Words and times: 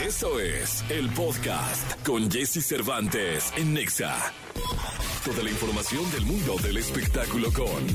Eso 0.00 0.40
es 0.40 0.84
el 0.88 1.08
podcast 1.10 2.06
con 2.06 2.30
Jesse 2.30 2.64
Cervantes 2.64 3.52
en 3.56 3.74
Nexa. 3.74 4.14
Toda 5.24 5.42
la 5.42 5.50
información 5.50 6.10
del 6.10 6.22
mundo 6.22 6.56
del 6.62 6.76
espectáculo 6.76 7.52
con 7.52 7.86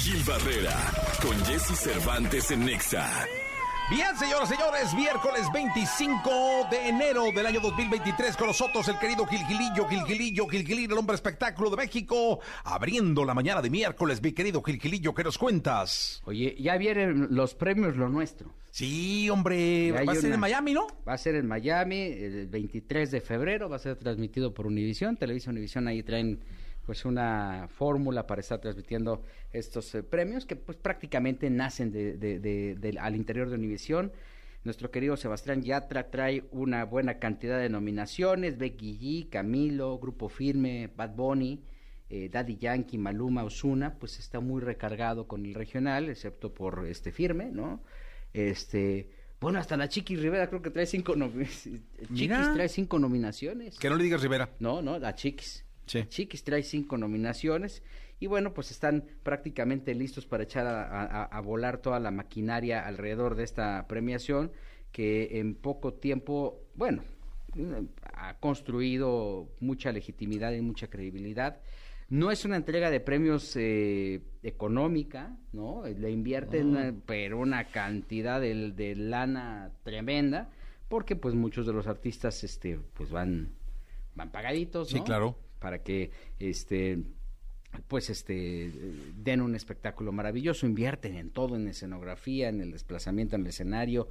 Gil 0.00 0.22
Barrera, 0.24 0.76
con 1.22 1.44
Jesse 1.44 1.78
Cervantes 1.78 2.50
en 2.50 2.64
Nexa. 2.64 3.41
Bien, 3.90 4.16
señoras 4.16 4.50
y 4.50 4.54
señores, 4.54 4.94
miércoles 4.94 5.46
25 5.52 6.30
de 6.70 6.88
enero 6.88 7.24
del 7.34 7.44
año 7.44 7.60
2023 7.60 8.36
con 8.38 8.46
nosotros 8.46 8.88
el 8.88 8.98
querido 8.98 9.26
Gilgilillo, 9.26 9.86
Gilgilillo, 9.86 10.46
Gilgilillo, 10.48 10.92
el 10.94 10.98
hombre 10.98 11.14
espectáculo 11.14 11.68
de 11.68 11.76
México, 11.76 12.40
abriendo 12.64 13.22
la 13.26 13.34
mañana 13.34 13.60
de 13.60 13.68
miércoles, 13.68 14.22
mi 14.22 14.32
querido 14.32 14.62
Gilgilillo, 14.62 15.12
¿qué 15.12 15.22
nos 15.24 15.36
cuentas? 15.36 16.22
Oye, 16.24 16.56
ya 16.58 16.78
vienen 16.78 17.28
los 17.32 17.54
premios 17.54 17.94
Lo 17.96 18.08
Nuestro. 18.08 18.50
Sí, 18.70 19.28
hombre, 19.28 19.88
Ya 19.88 20.04
va 20.04 20.12
a 20.12 20.14
ser 20.14 20.26
una- 20.26 20.34
en 20.36 20.40
Miami, 20.40 20.72
¿no? 20.72 20.86
Va 21.06 21.12
a 21.12 21.18
ser 21.18 21.34
en 21.34 21.46
Miami 21.46 22.00
el 22.00 22.46
23 22.46 23.10
de 23.10 23.20
febrero, 23.20 23.68
va 23.68 23.76
a 23.76 23.80
ser 23.80 23.96
transmitido 23.96 24.54
por 24.54 24.66
Univisión, 24.66 25.18
Televisa 25.18 25.50
Univisión, 25.50 25.86
ahí 25.86 26.02
traen 26.02 26.40
pues 26.86 27.04
una 27.04 27.68
fórmula 27.68 28.26
para 28.26 28.40
estar 28.40 28.60
transmitiendo 28.60 29.22
estos 29.52 29.94
eh, 29.94 30.02
premios 30.02 30.46
que 30.46 30.56
pues 30.56 30.76
prácticamente 30.78 31.48
nacen 31.50 31.92
de, 31.92 32.16
de- 32.16 32.38
de- 32.40 32.74
del- 32.74 32.98
al 32.98 33.14
interior 33.16 33.48
de 33.48 33.56
Univisión. 33.56 34.12
Nuestro 34.64 34.90
querido 34.90 35.16
Sebastián 35.16 35.62
Yatra 35.62 36.10
trae 36.10 36.44
una 36.52 36.84
buena 36.84 37.18
cantidad 37.18 37.58
de 37.58 37.68
nominaciones, 37.68 38.58
Becky 38.58 38.98
G, 38.98 39.28
Camilo, 39.28 39.98
Grupo 39.98 40.28
Firme, 40.28 40.88
Bad 40.96 41.16
Bunny, 41.16 41.64
eh, 42.10 42.28
Daddy 42.30 42.56
Yankee, 42.58 42.98
Maluma, 42.98 43.42
Osuna, 43.42 43.94
pues 43.98 44.18
está 44.20 44.38
muy 44.40 44.60
recargado 44.60 45.26
con 45.26 45.44
el 45.46 45.54
regional, 45.54 46.08
excepto 46.08 46.52
por 46.54 46.86
este 46.86 47.10
Firme, 47.10 47.50
¿no? 47.50 47.82
Este, 48.32 49.10
bueno, 49.40 49.58
hasta 49.58 49.76
la 49.76 49.88
Chiquis 49.88 50.20
Rivera 50.20 50.48
creo 50.48 50.62
que 50.62 50.70
trae 50.70 50.86
cinco 50.86 51.16
nominaciones. 51.16 51.82
Chiquis 52.14 52.52
trae 52.54 52.68
cinco 52.68 52.98
nominaciones. 52.98 53.78
Que 53.78 53.88
no 53.90 53.96
le 53.96 54.04
digas 54.04 54.22
Rivera. 54.22 54.50
No, 54.60 54.80
no, 54.82 54.98
la 54.98 55.14
Chiquis. 55.14 55.64
Sí. 55.92 56.04
Chiquis 56.08 56.42
trae 56.44 56.62
cinco 56.62 56.96
nominaciones 56.96 57.82
y 58.18 58.26
bueno, 58.26 58.54
pues 58.54 58.70
están 58.70 59.04
prácticamente 59.22 59.94
listos 59.94 60.26
para 60.26 60.44
echar 60.44 60.66
a, 60.66 61.02
a- 61.02 61.24
a 61.24 61.40
volar 61.40 61.78
toda 61.78 62.00
la 62.00 62.10
maquinaria 62.10 62.86
alrededor 62.86 63.34
de 63.34 63.44
esta 63.44 63.86
premiación 63.88 64.52
que 64.90 65.38
en 65.40 65.54
poco 65.54 65.92
tiempo, 65.94 66.62
bueno, 66.74 67.02
ha 68.14 68.38
construido 68.38 69.50
mucha 69.60 69.92
legitimidad 69.92 70.52
y 70.52 70.60
mucha 70.62 70.88
credibilidad. 70.88 71.60
No 72.08 72.30
es 72.30 72.44
una 72.44 72.56
entrega 72.56 72.90
de 72.90 73.00
premios 73.00 73.54
eh, 73.56 74.20
económica, 74.42 75.36
¿no? 75.52 75.82
Le 75.86 76.10
invierten, 76.10 76.76
eh, 76.76 76.92
pero 77.06 77.38
una 77.38 77.64
cantidad 77.64 78.40
de, 78.40 78.72
de 78.72 78.94
lana 78.96 79.72
tremenda, 79.82 80.50
porque 80.88 81.16
pues 81.16 81.34
muchos 81.34 81.66
de 81.66 81.72
los 81.72 81.86
artistas, 81.86 82.44
este, 82.44 82.78
pues 82.94 83.10
van, 83.10 83.52
van 84.14 84.30
pagaditos, 84.30 84.88
Sí, 84.90 84.98
¿no? 84.98 85.04
claro. 85.04 85.36
Para 85.62 85.82
que, 85.82 86.10
este, 86.40 86.98
pues, 87.86 88.10
este, 88.10 88.72
den 89.16 89.40
un 89.40 89.54
espectáculo 89.54 90.10
maravilloso, 90.10 90.66
invierten 90.66 91.14
en 91.14 91.30
todo, 91.30 91.54
en 91.54 91.68
escenografía, 91.68 92.48
en 92.48 92.60
el 92.60 92.72
desplazamiento 92.72 93.36
en 93.36 93.42
el 93.42 93.48
escenario, 93.48 94.08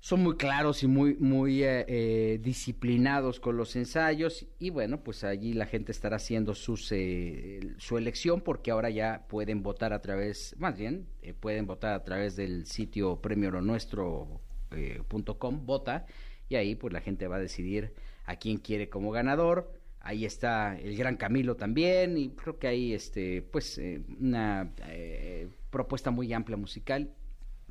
son 0.00 0.22
muy 0.22 0.36
claros 0.36 0.82
y 0.82 0.86
muy 0.86 1.16
muy 1.16 1.64
eh, 1.64 1.84
eh, 1.88 2.38
disciplinados 2.40 3.40
con 3.40 3.56
los 3.56 3.74
ensayos 3.76 4.46
y 4.58 4.68
bueno 4.70 5.02
pues 5.02 5.24
allí 5.24 5.52
la 5.52 5.66
gente 5.66 5.90
estará 5.90 6.16
haciendo 6.16 6.54
sus 6.54 6.92
eh, 6.92 7.74
su 7.78 7.98
elección 7.98 8.40
porque 8.40 8.70
ahora 8.70 8.88
ya 8.90 9.26
pueden 9.28 9.64
votar 9.64 9.92
a 9.92 10.00
través 10.02 10.54
más 10.58 10.76
bien 10.76 11.08
eh, 11.22 11.34
pueden 11.34 11.66
votar 11.66 11.94
a 11.94 12.04
través 12.04 12.36
del 12.36 12.66
sitio 12.66 13.20
premioronuestro.com 13.20 15.66
vota 15.66 16.06
y 16.48 16.54
ahí 16.56 16.74
pues 16.76 16.92
la 16.92 17.00
gente 17.00 17.26
va 17.26 17.36
a 17.36 17.40
decidir 17.40 17.94
a 18.26 18.36
quién 18.36 18.58
quiere 18.58 18.88
como 18.88 19.10
ganador 19.10 19.75
ahí 20.06 20.24
está 20.24 20.78
el 20.78 20.96
gran 20.96 21.16
Camilo 21.16 21.56
también 21.56 22.16
y 22.16 22.30
creo 22.30 22.58
que 22.58 22.68
hay 22.68 22.94
este 22.94 23.42
pues 23.42 23.76
eh, 23.78 24.02
una 24.20 24.72
eh, 24.86 25.48
propuesta 25.70 26.12
muy 26.12 26.32
amplia 26.32 26.56
musical 26.56 27.10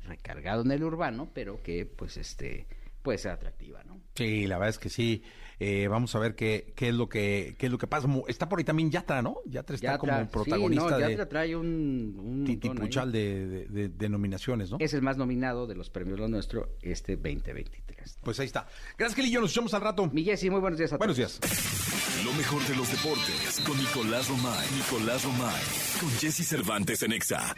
recargado 0.04 0.62
en 0.62 0.70
el 0.70 0.84
urbano, 0.84 1.30
pero 1.32 1.62
que 1.62 1.86
pues 1.86 2.18
este 2.18 2.66
puede 3.06 3.18
ser 3.18 3.30
atractiva, 3.32 3.82
¿no? 3.84 4.00
Sí, 4.14 4.46
la 4.46 4.56
verdad 4.58 4.70
es 4.70 4.78
que 4.78 4.88
sí. 4.90 5.22
Eh, 5.58 5.88
vamos 5.88 6.14
a 6.14 6.18
ver 6.18 6.34
qué, 6.34 6.74
qué 6.76 6.90
es 6.90 6.94
lo 6.94 7.08
que 7.08 7.54
qué 7.58 7.64
es 7.66 7.72
lo 7.72 7.78
que 7.78 7.86
pasa. 7.86 8.06
Está 8.28 8.46
por 8.46 8.58
ahí 8.58 8.64
también 8.64 8.90
Yatra, 8.90 9.22
¿no? 9.22 9.36
Yatra 9.46 9.74
está 9.76 9.86
Yatra, 9.92 9.98
como 9.98 10.28
protagonista 10.30 10.84
sí, 10.84 10.90
no, 10.90 10.98
de 10.98 11.10
Yatra 11.12 11.28
trae 11.30 11.56
un, 11.56 12.14
un 12.22 12.44
titipuchal 12.44 13.10
de, 13.10 13.46
de, 13.46 13.64
de- 13.66 13.88
de 13.88 14.08
nominaciones, 14.10 14.70
¿no? 14.70 14.76
Es 14.80 14.92
el 14.92 15.00
más 15.00 15.16
nominado 15.16 15.66
de 15.66 15.74
los 15.74 15.88
premios 15.88 16.18
Lo 16.18 16.28
Nuestro 16.28 16.76
este 16.82 17.16
2023. 17.16 18.18
Pues 18.22 18.38
ahí 18.40 18.46
está. 18.46 18.66
Gracias, 18.98 19.16
Gilillo. 19.16 19.40
Nos 19.40 19.50
escuchamos 19.50 19.72
al 19.72 19.80
rato. 19.80 20.06
Mi 20.12 20.24
Jessy, 20.24 20.50
muy 20.50 20.60
buenos 20.60 20.78
días 20.78 20.92
a 20.92 20.98
Buenos 20.98 21.16
todos. 21.16 21.40
días. 21.40 22.22
Lo 22.24 22.32
mejor 22.34 22.62
de 22.66 22.76
los 22.76 22.90
deportes 22.90 23.62
con 23.66 23.78
Nicolás 23.78 24.28
Romay. 24.28 24.66
Nicolás 24.76 25.24
Romay. 25.24 25.62
Con 26.00 26.10
Jesse 26.18 26.46
Cervantes 26.46 27.02
en 27.02 27.12
Exa. 27.12 27.54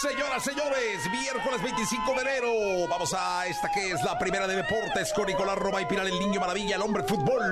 Señoras, 0.00 0.42
señores, 0.44 0.98
miércoles 1.10 1.62
25 1.62 2.14
de 2.14 2.20
enero. 2.22 2.88
Vamos 2.88 3.12
a 3.14 3.46
esta 3.46 3.70
que 3.72 3.90
es 3.92 4.02
la 4.04 4.18
primera 4.18 4.46
de 4.46 4.56
deportes 4.56 4.91
con 5.14 5.26
Nicolás 5.26 5.56
Roma 5.58 5.80
y 5.80 5.86
Pilar, 5.86 6.06
el 6.06 6.18
niño 6.18 6.38
maravilla, 6.40 6.76
el 6.76 6.82
hombre 6.82 7.02
fútbol, 7.02 7.42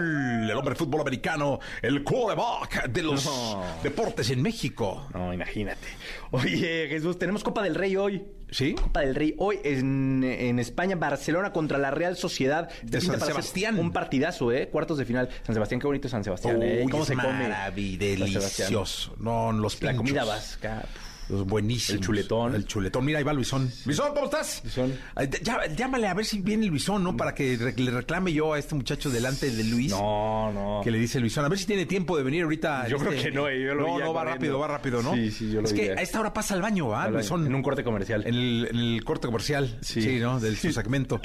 el 0.50 0.56
hombre 0.56 0.74
fútbol 0.74 1.00
americano, 1.00 1.58
el 1.82 2.04
quarterback 2.04 2.88
de 2.88 3.02
los 3.02 3.24
No. 3.24 3.64
deportes 3.82 4.30
en 4.30 4.42
México. 4.42 5.06
No, 5.14 5.32
imagínate. 5.32 5.86
Oye, 6.30 6.86
Jesús, 6.88 7.18
tenemos 7.18 7.42
Copa 7.42 7.62
del 7.62 7.74
Rey 7.74 7.96
hoy. 7.96 8.22
¿Sí? 8.50 8.74
Copa 8.74 9.00
del 9.00 9.14
Rey 9.14 9.34
hoy 9.38 9.58
en, 9.64 10.22
en 10.24 10.58
España, 10.58 10.96
Barcelona 10.96 11.52
contra 11.52 11.78
la 11.78 11.90
Real 11.90 12.16
Sociedad. 12.16 12.68
De 12.82 12.98
Pinta 12.98 13.18
San 13.18 13.28
Sebastián. 13.28 13.78
Un 13.78 13.92
partidazo, 13.92 14.52
¿eh? 14.52 14.68
Cuartos 14.68 14.98
de 14.98 15.04
final. 15.04 15.28
San 15.46 15.54
Sebastián, 15.54 15.80
qué 15.80 15.86
bonito 15.86 16.08
San 16.08 16.22
Sebastián, 16.24 16.60
¿eh? 16.62 16.82
Uy, 16.84 16.90
¿Cómo 16.90 17.04
es 17.04 17.08
se 17.08 17.14
come? 17.14 17.48
delicioso. 17.74 19.14
No, 19.18 19.50
los 19.52 19.80
La 19.82 19.94
comida 19.94 20.22
pinchos. 20.22 20.28
vasca. 20.28 20.84
Los 21.30 21.46
buenísimos. 21.46 22.00
El 22.00 22.06
chuletón. 22.06 22.54
El 22.54 22.64
chuletón. 22.66 23.04
Mira, 23.04 23.18
ahí 23.18 23.24
va 23.24 23.32
Luisón. 23.32 23.70
Luisón, 23.84 24.12
¿cómo 24.14 24.24
estás? 24.26 24.60
Luisón. 24.64 24.94
Ay, 25.14 25.28
ya- 25.42 25.66
llámale 25.74 26.08
a 26.08 26.14
ver 26.14 26.24
si 26.24 26.40
viene 26.40 26.66
Luisón, 26.66 27.04
¿no? 27.04 27.16
Para 27.16 27.34
que 27.34 27.56
re- 27.56 27.74
le 27.76 27.90
reclame 27.90 28.32
yo 28.32 28.52
a 28.54 28.58
este 28.58 28.74
muchacho 28.74 29.10
delante 29.10 29.50
de 29.50 29.64
Luis. 29.64 29.90
No, 29.90 30.52
no. 30.52 30.80
Que 30.82 30.90
le 30.90 30.98
dice 30.98 31.20
Luisón, 31.20 31.44
a 31.44 31.48
ver 31.48 31.58
si 31.58 31.66
tiene 31.66 31.86
tiempo 31.86 32.16
de 32.16 32.22
venir 32.24 32.42
ahorita. 32.44 32.88
Yo 32.88 32.98
creo 32.98 33.12
que 33.12 33.30
no, 33.30 33.48
eh, 33.48 33.60
yo 33.62 33.74
lo 33.74 33.82
No, 33.82 33.98
no, 33.98 34.12
va 34.12 34.20
corriendo. 34.22 34.24
rápido, 34.24 34.58
va 34.58 34.66
rápido, 34.68 35.02
¿no? 35.02 35.14
Sí, 35.14 35.30
sí, 35.30 35.50
yo 35.52 35.60
lo 35.60 35.66
Es 35.66 35.72
vi 35.72 35.80
que 35.80 35.86
ya. 35.88 35.92
a 35.94 36.02
esta 36.02 36.20
hora 36.20 36.32
pasa 36.32 36.54
al 36.54 36.62
baño, 36.62 36.94
¿ah, 36.94 37.04
Al 37.04 37.12
Luisón? 37.14 37.46
en 37.46 37.54
un 37.54 37.62
corte 37.62 37.84
comercial. 37.84 38.26
En 38.26 38.34
el, 38.34 38.68
en 38.70 38.76
el 38.76 39.04
corte 39.04 39.26
comercial. 39.26 39.78
Sí, 39.82 40.02
Sí. 40.02 40.18
¿no? 40.18 40.40
Del 40.40 40.56
su 40.56 40.72
segmento. 40.72 41.20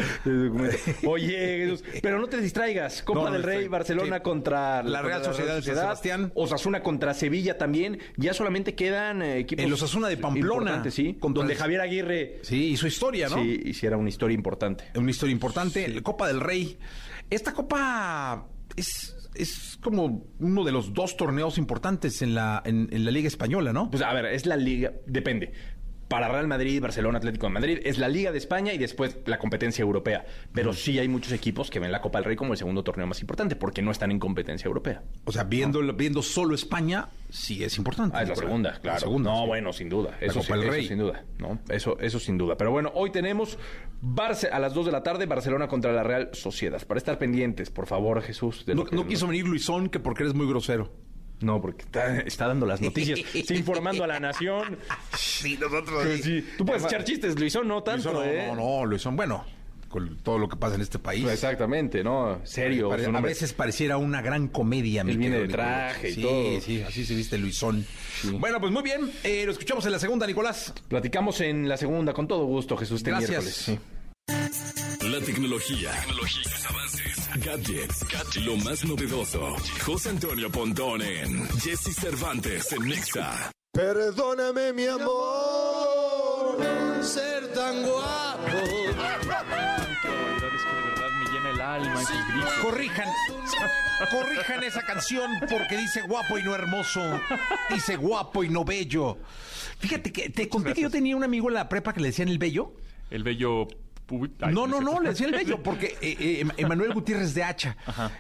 Oye, 1.05 1.66
Jesús, 1.66 1.83
pero 2.01 2.19
no 2.19 2.27
te 2.27 2.37
distraigas. 2.37 3.01
Copa 3.03 3.25
No, 3.25 3.31
del 3.31 3.43
Rey. 3.43 3.67
Barcelona 3.67 4.17
Sí. 4.17 4.23
contra 4.23 4.83
La 4.83 5.01
Real 5.01 5.22
contra 5.22 5.33
Sociedad 5.33 5.55
de 5.55 5.61
San 5.63 5.75
Sebastián. 5.75 6.31
Osasuna 6.35 6.81
contra 6.83 7.13
Sevilla 7.13 7.57
también. 7.57 7.99
Ya 8.17 8.33
solamente 8.33 8.75
quedan 8.75 9.22
eh, 9.22 9.39
equipos. 9.39 9.63
Osasuna 9.95 10.07
de 10.09 10.17
Pamplona. 10.17 10.83
Sí, 10.91 11.16
Contra 11.19 11.41
donde 11.41 11.53
el- 11.53 11.59
Javier 11.59 11.81
Aguirre 11.81 12.39
Sí, 12.41 12.72
y 12.72 12.78
su 12.78 12.88
historia, 12.88 13.29
¿no? 13.29 13.38
sí, 13.38 13.61
hiciera 13.66 13.97
una 13.97 14.09
historia 14.09 14.35
importante. 14.35 14.85
Una 14.95 15.11
historia 15.11 15.33
importante. 15.33 15.88
La 15.88 16.01
Copa 16.01 16.28
del 16.28 16.39
Rey. 16.39 16.78
Esta 17.29 17.53
copa 17.53 18.47
es, 18.75 19.16
es 19.34 19.78
como 19.81 20.25
uno 20.39 20.63
de 20.63 20.72
los 20.72 20.94
dos 20.94 21.17
torneos 21.17 21.57
importantes 21.57 22.22
en 22.22 22.35
la, 22.35 22.61
en, 22.66 22.88
en 22.91 23.05
la 23.05 23.11
Liga 23.11 23.28
Española, 23.28 23.73
¿no? 23.73 23.89
Pues 23.89 24.03
a 24.03 24.13
ver, 24.13 24.25
es 24.25 24.45
la 24.45 24.57
liga, 24.57 24.94
depende. 25.07 25.51
Para 26.07 26.27
Real 26.27 26.47
Madrid, 26.47 26.79
Barcelona, 26.81 27.17
Atlético 27.17 27.47
de 27.47 27.53
Madrid, 27.53 27.79
es 27.83 27.97
la 27.97 28.07
Liga 28.07 28.31
de 28.31 28.38
España 28.38 28.71
y 28.73 28.77
después 28.77 29.17
la 29.25 29.39
competencia 29.39 29.81
europea. 29.81 30.23
Pero 30.53 30.71
sí 30.73 30.99
hay 30.99 31.07
muchos 31.07 31.31
equipos 31.33 31.71
que 31.71 31.79
ven 31.79 31.91
la 31.91 31.99
Copa 32.01 32.19
del 32.19 32.25
Rey 32.25 32.35
como 32.35 32.53
el 32.53 32.57
segundo 32.59 32.83
torneo 32.83 33.07
más 33.07 33.21
importante 33.21 33.55
porque 33.55 33.81
no 33.81 33.89
están 33.89 34.11
en 34.11 34.19
competencia 34.19 34.67
europea. 34.67 35.01
O 35.25 35.31
sea, 35.31 35.45
viendo, 35.45 35.81
viendo 35.93 36.21
solo 36.21 36.53
España, 36.53 37.09
sí 37.29 37.63
es 37.63 37.77
importante. 37.79 38.16
Ah, 38.17 38.21
es 38.21 38.29
la 38.29 38.35
segunda, 38.35 38.71
La 38.73 38.79
claro. 38.79 38.99
segunda, 38.99 39.31
no, 39.31 39.41
sí. 39.41 39.47
bueno, 39.47 39.73
sin 39.73 39.89
duda. 39.89 40.11
La 40.21 40.27
Eso, 40.27 40.41
Copa 40.41 40.45
sí- 40.45 40.51
del 40.53 40.61
eso 40.63 40.71
Rey. 40.71 40.88
sin 40.88 40.97
duda, 40.99 41.25
¿no? 41.39 41.59
Eso, 41.69 41.97
eso 41.99 42.19
sin 42.19 42.37
duda. 42.37 42.55
Pero 42.55 42.69
bueno, 42.72 42.91
hoy 42.93 43.09
tenemos 43.11 43.57
Barce 44.01 44.49
a 44.49 44.59
las 44.59 44.75
2 44.75 44.85
de 44.85 44.91
la 44.91 45.01
tarde, 45.01 45.25
Barcelona 45.25 45.67
contra 45.67 45.91
la 45.91 46.03
Real 46.03 46.29
Sociedad. 46.33 46.85
Para 46.85 46.99
estar 46.99 47.17
pendientes, 47.17 47.72
por 47.72 47.87
favor, 47.87 48.22
Jesús. 48.22 48.63
de 48.67 48.75
no 48.75 48.85
quiso 49.08 49.25
venir 49.28 49.47
Luisón, 49.47 49.90
que 49.90 49.99
porque 49.99 50.22
eres 50.22 50.35
muy 50.35 50.47
grosero. 50.47 50.91
No, 51.41 51.61
porque 51.61 51.84
está, 51.84 52.20
está 52.22 52.47
dando 52.47 52.66
las 52.66 52.82
noticias, 52.82 53.20
está 53.34 53.53
informando 53.53 54.03
a 54.03 54.08
la 54.08 54.20
nación. 54.20 54.78
Sí, 55.17 55.58
nosotros. 55.59 56.03
Sí. 56.23 56.46
Tú 56.58 56.66
puedes 56.66 56.84
echar 56.85 57.03
chistes, 57.03 57.37
Luisón, 57.40 57.67
no 57.67 57.84
tanto, 57.84 58.11
Luisón, 58.14 58.29
¿eh? 58.29 58.47
no, 58.47 58.55
no, 58.55 58.79
no, 58.79 58.85
Luisón, 58.85 59.16
bueno, 59.16 59.46
con 59.90 60.17
todo 60.23 60.37
lo 60.40 60.47
que 60.49 60.55
pasa 60.55 60.76
en 60.76 60.82
este 60.82 60.97
país. 60.97 61.26
Exactamente, 61.28 62.03
¿no? 62.03 62.40
Serio. 62.46 62.90
Pare- 62.90 63.05
a 63.05 63.22
veces 63.22 63.53
pareciera 63.53 63.97
una 63.97 64.22
gran 64.22 64.47
comedia. 64.47 65.03
mi 65.03 65.11
Él 65.11 65.17
viene 65.17 65.35
querido 65.37 65.41
de 65.41 65.58
Nicolás. 65.58 65.91
traje 65.93 66.09
y 66.09 66.14
sí, 66.14 66.22
todo. 66.22 66.61
Sí, 66.61 66.82
así 66.82 67.05
se 67.05 67.16
viste 67.16 67.37
Luisón. 67.37 67.85
Bueno, 68.40 68.59
pues 68.59 68.72
muy 68.72 68.82
bien. 68.84 69.11
eh, 69.23 69.43
lo 69.46 69.52
escuchamos 69.52 69.85
en 69.85 69.91
la 69.91 69.99
segunda, 69.99 70.26
Nicolás. 70.26 70.73
Platicamos 70.87 71.41
en 71.41 71.67
la 71.67 71.76
segunda, 71.78 72.14
con 72.14 72.28
todo 72.28 72.46
gusto, 72.46 72.76
Jesús, 72.78 73.03
Gracias. 73.03 73.29
miércoles. 73.29 73.55
Sí. 73.55 73.79
La 75.08 75.20
tecnología, 75.22 75.91
gadgets, 77.37 78.03
gadgets, 78.11 78.46
lo 78.46 78.55
más 78.58 78.84
novedoso. 78.85 79.55
José 79.85 80.09
Antonio 80.09 80.49
Pontón 80.49 81.02
en 81.02 81.47
Jesse 81.59 81.93
Cervantes 81.93 82.72
en 82.72 82.87
Nexa. 82.87 83.52
Perdóname 83.72 84.73
mi 84.73 84.85
amor, 84.87 86.58
ser 87.02 87.52
tan 87.53 87.84
guapo. 87.84 88.46
Qué 88.46 88.91
barbaridad, 88.97 89.87
es 89.91 89.99
que 90.02 90.09
de 90.09 90.82
verdad 90.90 91.09
me 91.20 91.26
llena 91.32 91.73
alma. 91.76 92.02
Corrijan, 92.61 93.09
corrijan 94.11 94.64
esa 94.64 94.82
canción 94.84 95.32
porque 95.49 95.78
dice 95.78 96.02
guapo 96.03 96.37
y 96.37 96.43
no 96.43 96.55
hermoso. 96.55 97.20
Dice 97.70 97.97
guapo 97.97 98.43
y 98.43 98.49
no 98.49 98.64
bello. 98.64 99.17
Fíjate 99.79 100.11
que 100.14 100.29
te 100.29 100.47
conté 100.47 100.73
que 100.73 100.82
yo 100.82 100.90
tenía 100.90 101.17
un 101.17 101.23
amigo 101.23 101.49
en 101.49 101.55
la 101.55 101.67
prepa 101.67 101.93
que 101.93 101.99
le 101.99 102.08
decían 102.08 102.29
el 102.29 102.37
bello. 102.37 102.73
El 103.09 103.23
bello... 103.23 103.67
No, 104.52 104.67
no, 104.67 104.81
no, 104.81 104.99
le 105.02 105.09
decían 105.09 105.34
el 105.34 105.40
bello 105.40 105.63
porque 105.63 105.97
eh, 106.02 106.16
eh, 106.19 106.46
Emanuel 106.57 106.93
Gutiérrez 106.93 107.34
de 107.34 107.43
Hacha. 107.43 107.75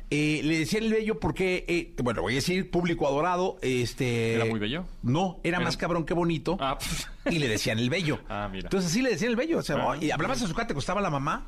Eh, 0.09 0.41
le 0.43 0.59
decían 0.59 0.83
el 0.83 0.93
bello 0.93 1.19
porque, 1.19 1.65
eh, 1.67 1.93
bueno, 2.03 2.21
voy 2.21 2.33
a 2.33 2.35
decir, 2.37 2.71
público 2.71 3.07
adorado. 3.07 3.57
Este, 3.61 4.33
¿Era 4.35 4.45
muy 4.45 4.59
bello? 4.59 4.85
No, 5.03 5.39
era, 5.43 5.57
Era- 5.57 5.65
más 5.65 5.77
cabrón 5.77 6.05
que 6.05 6.13
bonito. 6.13 6.57
Ah, 6.59 6.77
pf. 6.79 7.05
Y 7.29 7.39
le 7.39 7.47
decían 7.47 7.79
el 7.79 7.89
bello. 7.89 8.19
Ah, 8.29 8.49
mira. 8.51 8.65
Entonces 8.67 8.91
sí 8.91 9.01
le 9.01 9.09
decían 9.11 9.31
el 9.31 9.35
bello. 9.35 9.59
O 9.59 9.63
sea, 9.63 9.75
Ah. 9.77 9.97
y 9.99 10.11
hablabas 10.11 10.41
a 10.41 10.47
su 10.47 10.53
casa, 10.53 10.67
te 10.67 10.73
costaba 10.73 11.01
la 11.01 11.09
mamá. 11.09 11.47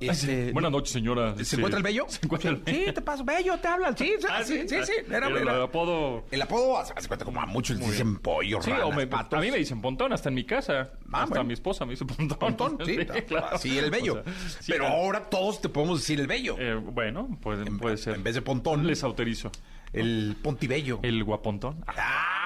Este, 0.00 0.50
Buenas 0.52 0.72
noches, 0.72 0.92
señora. 0.92 1.34
¿Se 1.44 1.56
encuentra 1.56 1.76
el 1.76 1.82
bello? 1.84 2.06
¿Se 2.08 2.20
encuentra 2.24 2.50
el 2.52 2.62
Sí, 2.66 2.86
te 2.92 3.02
paso. 3.02 3.22
Bello, 3.22 3.58
te 3.58 3.68
hablan. 3.68 3.96
Sí, 3.96 4.14
sí, 4.18 4.26
Ah, 4.30 4.42
sí, 4.42 4.62
sí. 4.66 4.76
sí. 4.82 4.92
Era, 5.10 5.28
el, 5.28 5.36
era- 5.36 5.62
apodo... 5.64 6.24
el 6.30 6.40
apodo, 6.40 6.78
hace 6.78 6.94
hace 6.96 7.06
cuenta 7.06 7.26
como 7.26 7.40
a 7.40 7.44
muchos 7.46 7.76
les 7.78 7.86
dicen 7.90 8.16
pollo, 8.18 8.62
Sí, 8.62 8.70
ranas, 8.70 8.86
o 8.86 8.92
me- 8.92 9.06
patos. 9.06 9.38
a 9.38 9.42
mí 9.42 9.50
me 9.50 9.58
dicen 9.58 9.82
pontón, 9.82 10.12
hasta 10.14 10.30
en 10.30 10.36
mi 10.36 10.44
casa. 10.44 10.90
Ah, 11.12 11.18
hasta 11.24 11.26
bueno. 11.26 11.44
mi 11.44 11.52
esposa 11.52 11.84
me 11.84 11.90
dice 11.92 12.06
pontón. 12.06 12.38
Pontón, 12.38 12.78
sí, 12.86 12.96
claro. 13.28 13.58
sí, 13.58 13.76
el 13.78 13.90
bello. 13.90 14.20
O 14.20 14.24
sea, 14.24 14.32
sí, 14.60 14.72
Pero 14.72 14.86
ah, 14.86 14.90
ahora 14.92 15.28
todos 15.28 15.60
te 15.60 15.68
podemos 15.68 16.00
decir 16.00 16.18
el 16.18 16.26
bello. 16.26 16.56
eh, 16.58 16.74
bueno, 16.76 17.38
puede, 17.42 17.66
En- 17.66 17.78
puede 17.78 17.98
ser. 17.98 18.14
En 18.14 18.22
vez 18.22 18.34
de 18.34 18.40
pontón, 18.42 18.86
Les 18.86 19.04
autorizo. 19.04 19.52
el 19.92 20.34
pontibello. 20.42 21.00
El 21.02 21.22
guapontón. 21.24 21.84
¡Ay, 21.86 21.94
güey! 21.96 22.39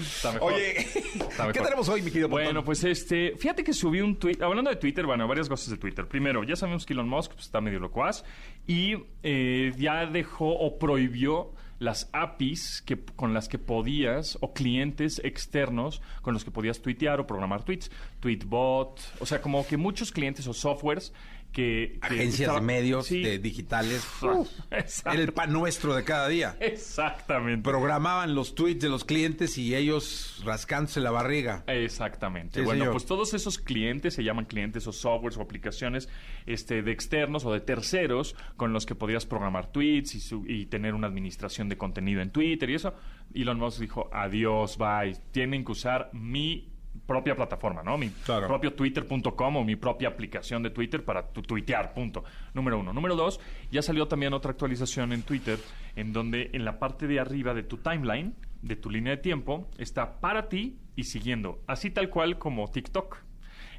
Está 0.00 0.32
mejor. 0.32 0.52
Oye, 0.52 0.80
Está 0.80 1.52
¿qué 1.52 1.60
tenemos 1.60 1.88
hoy, 1.88 2.02
mi 2.02 2.10
querido 2.10 2.28
Pontón? 2.28 2.46
Bueno, 2.46 2.64
pues 2.64 2.84
este, 2.84 3.34
fíjate 3.36 3.64
que 3.64 3.72
subí 3.72 4.00
un 4.00 4.16
tweet, 4.16 4.38
hablando 4.42 4.70
de 4.70 4.76
Twitter, 4.76 5.06
bueno, 5.06 5.26
varias 5.28 5.48
cosas 5.48 5.70
de 5.70 5.76
Twitter. 5.76 6.06
Primero, 6.06 6.44
ya 6.44 6.56
sabemos 6.56 6.86
que 6.86 6.92
Elon 6.92 7.08
Musk 7.08 7.32
pues, 7.32 7.46
está 7.46 7.60
medio 7.60 7.78
locuaz 7.78 8.24
y 8.66 8.94
eh, 9.22 9.72
ya 9.76 10.06
dejó 10.06 10.48
o 10.50 10.78
prohibió 10.78 11.52
las 11.80 12.10
APIs 12.12 12.82
que, 12.82 13.02
con 13.16 13.32
las 13.32 13.48
que 13.48 13.58
podías, 13.58 14.36
o 14.40 14.52
clientes 14.52 15.20
externos 15.24 16.02
con 16.20 16.34
los 16.34 16.44
que 16.44 16.50
podías 16.50 16.80
tuitear 16.82 17.20
o 17.20 17.26
programar 17.26 17.64
tweets. 17.64 17.90
Tweetbot, 18.20 19.00
o 19.18 19.26
sea, 19.26 19.40
como 19.40 19.66
que 19.66 19.78
muchos 19.78 20.12
clientes 20.12 20.46
o 20.46 20.52
softwares 20.52 21.12
que... 21.52 21.98
que 22.00 22.06
Agencias 22.06 22.40
estaba- 22.40 22.60
de 22.60 22.66
medios 22.66 23.06
Sí. 23.06 23.22
de 23.22 23.38
digitales. 23.38 24.06
Era 25.04 25.14
el 25.14 25.32
pan 25.32 25.52
nuestro 25.52 25.94
de 25.94 26.04
cada 26.04 26.28
día. 26.28 26.56
Exactamente. 26.60 27.62
Programaban 27.68 28.34
los 28.34 28.54
tweets 28.54 28.80
de 28.80 28.88
los 28.88 29.04
clientes 29.04 29.58
y 29.58 29.74
ellos 29.74 30.42
rascándose 30.44 31.00
la 31.00 31.10
barriga. 31.10 31.64
Exactamente. 31.66 32.60
Sí, 32.60 32.64
bueno, 32.64 32.80
señor. 32.84 32.92
pues 32.92 33.06
todos 33.06 33.34
esos 33.34 33.58
clientes 33.58 34.14
se 34.14 34.24
llaman 34.24 34.44
clientes 34.44 34.86
o 34.86 34.92
softwares 34.92 35.38
o 35.38 35.42
aplicaciones 35.42 36.08
este, 36.46 36.82
de 36.82 36.92
externos 36.92 37.44
o 37.44 37.52
de 37.52 37.60
terceros 37.60 38.34
con 38.56 38.72
los 38.72 38.86
que 38.86 38.94
podrías 38.94 39.26
programar 39.26 39.70
tweets 39.72 40.14
y, 40.14 40.20
su- 40.20 40.44
y 40.46 40.66
tener 40.66 40.94
una 40.94 41.06
administración 41.06 41.68
de 41.68 41.76
contenido 41.76 42.20
en 42.22 42.30
Twitter 42.30 42.70
y 42.70 42.74
eso. 42.74 42.94
Elon 43.34 43.58
Musk 43.58 43.80
dijo, 43.80 44.10
adiós, 44.12 44.76
bye. 44.76 45.16
Tienen 45.30 45.64
que 45.64 45.72
usar 45.72 46.10
mi 46.12 46.69
propia 47.06 47.34
plataforma, 47.34 47.82
¿no? 47.82 47.98
Mi 47.98 48.08
Claro. 48.10 48.46
propio 48.46 48.72
twitter.com 48.74 49.56
o 49.56 49.64
mi 49.64 49.76
propia 49.76 50.08
aplicación 50.08 50.62
de 50.62 50.70
Twitter 50.70 51.04
para 51.04 51.28
tu 51.32 51.42
tuitear, 51.42 51.92
punto. 51.94 52.24
Número 52.54 52.78
uno. 52.78 52.92
Número 52.92 53.16
dos, 53.16 53.40
ya 53.70 53.82
salió 53.82 54.06
también 54.08 54.32
otra 54.32 54.52
actualización 54.52 55.12
en 55.12 55.22
Twitter 55.22 55.58
en 55.96 56.12
donde 56.12 56.50
en 56.52 56.64
la 56.64 56.78
parte 56.78 57.06
de 57.06 57.18
arriba 57.20 57.54
de 57.54 57.62
tu 57.64 57.78
timeline, 57.78 58.34
de 58.62 58.76
tu 58.76 58.90
línea 58.90 59.16
de 59.16 59.22
tiempo, 59.22 59.68
está 59.78 60.20
para 60.20 60.48
ti 60.48 60.78
y 60.96 61.04
siguiendo, 61.04 61.60
así 61.66 61.90
tal 61.90 62.10
cual 62.10 62.38
como 62.38 62.70
TikTok. 62.70 63.16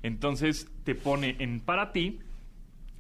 Entonces 0.04 0.68
te 0.84 0.96
pone 0.96 1.36
en 1.40 1.60
para 1.60 1.92
ti, 1.92 2.20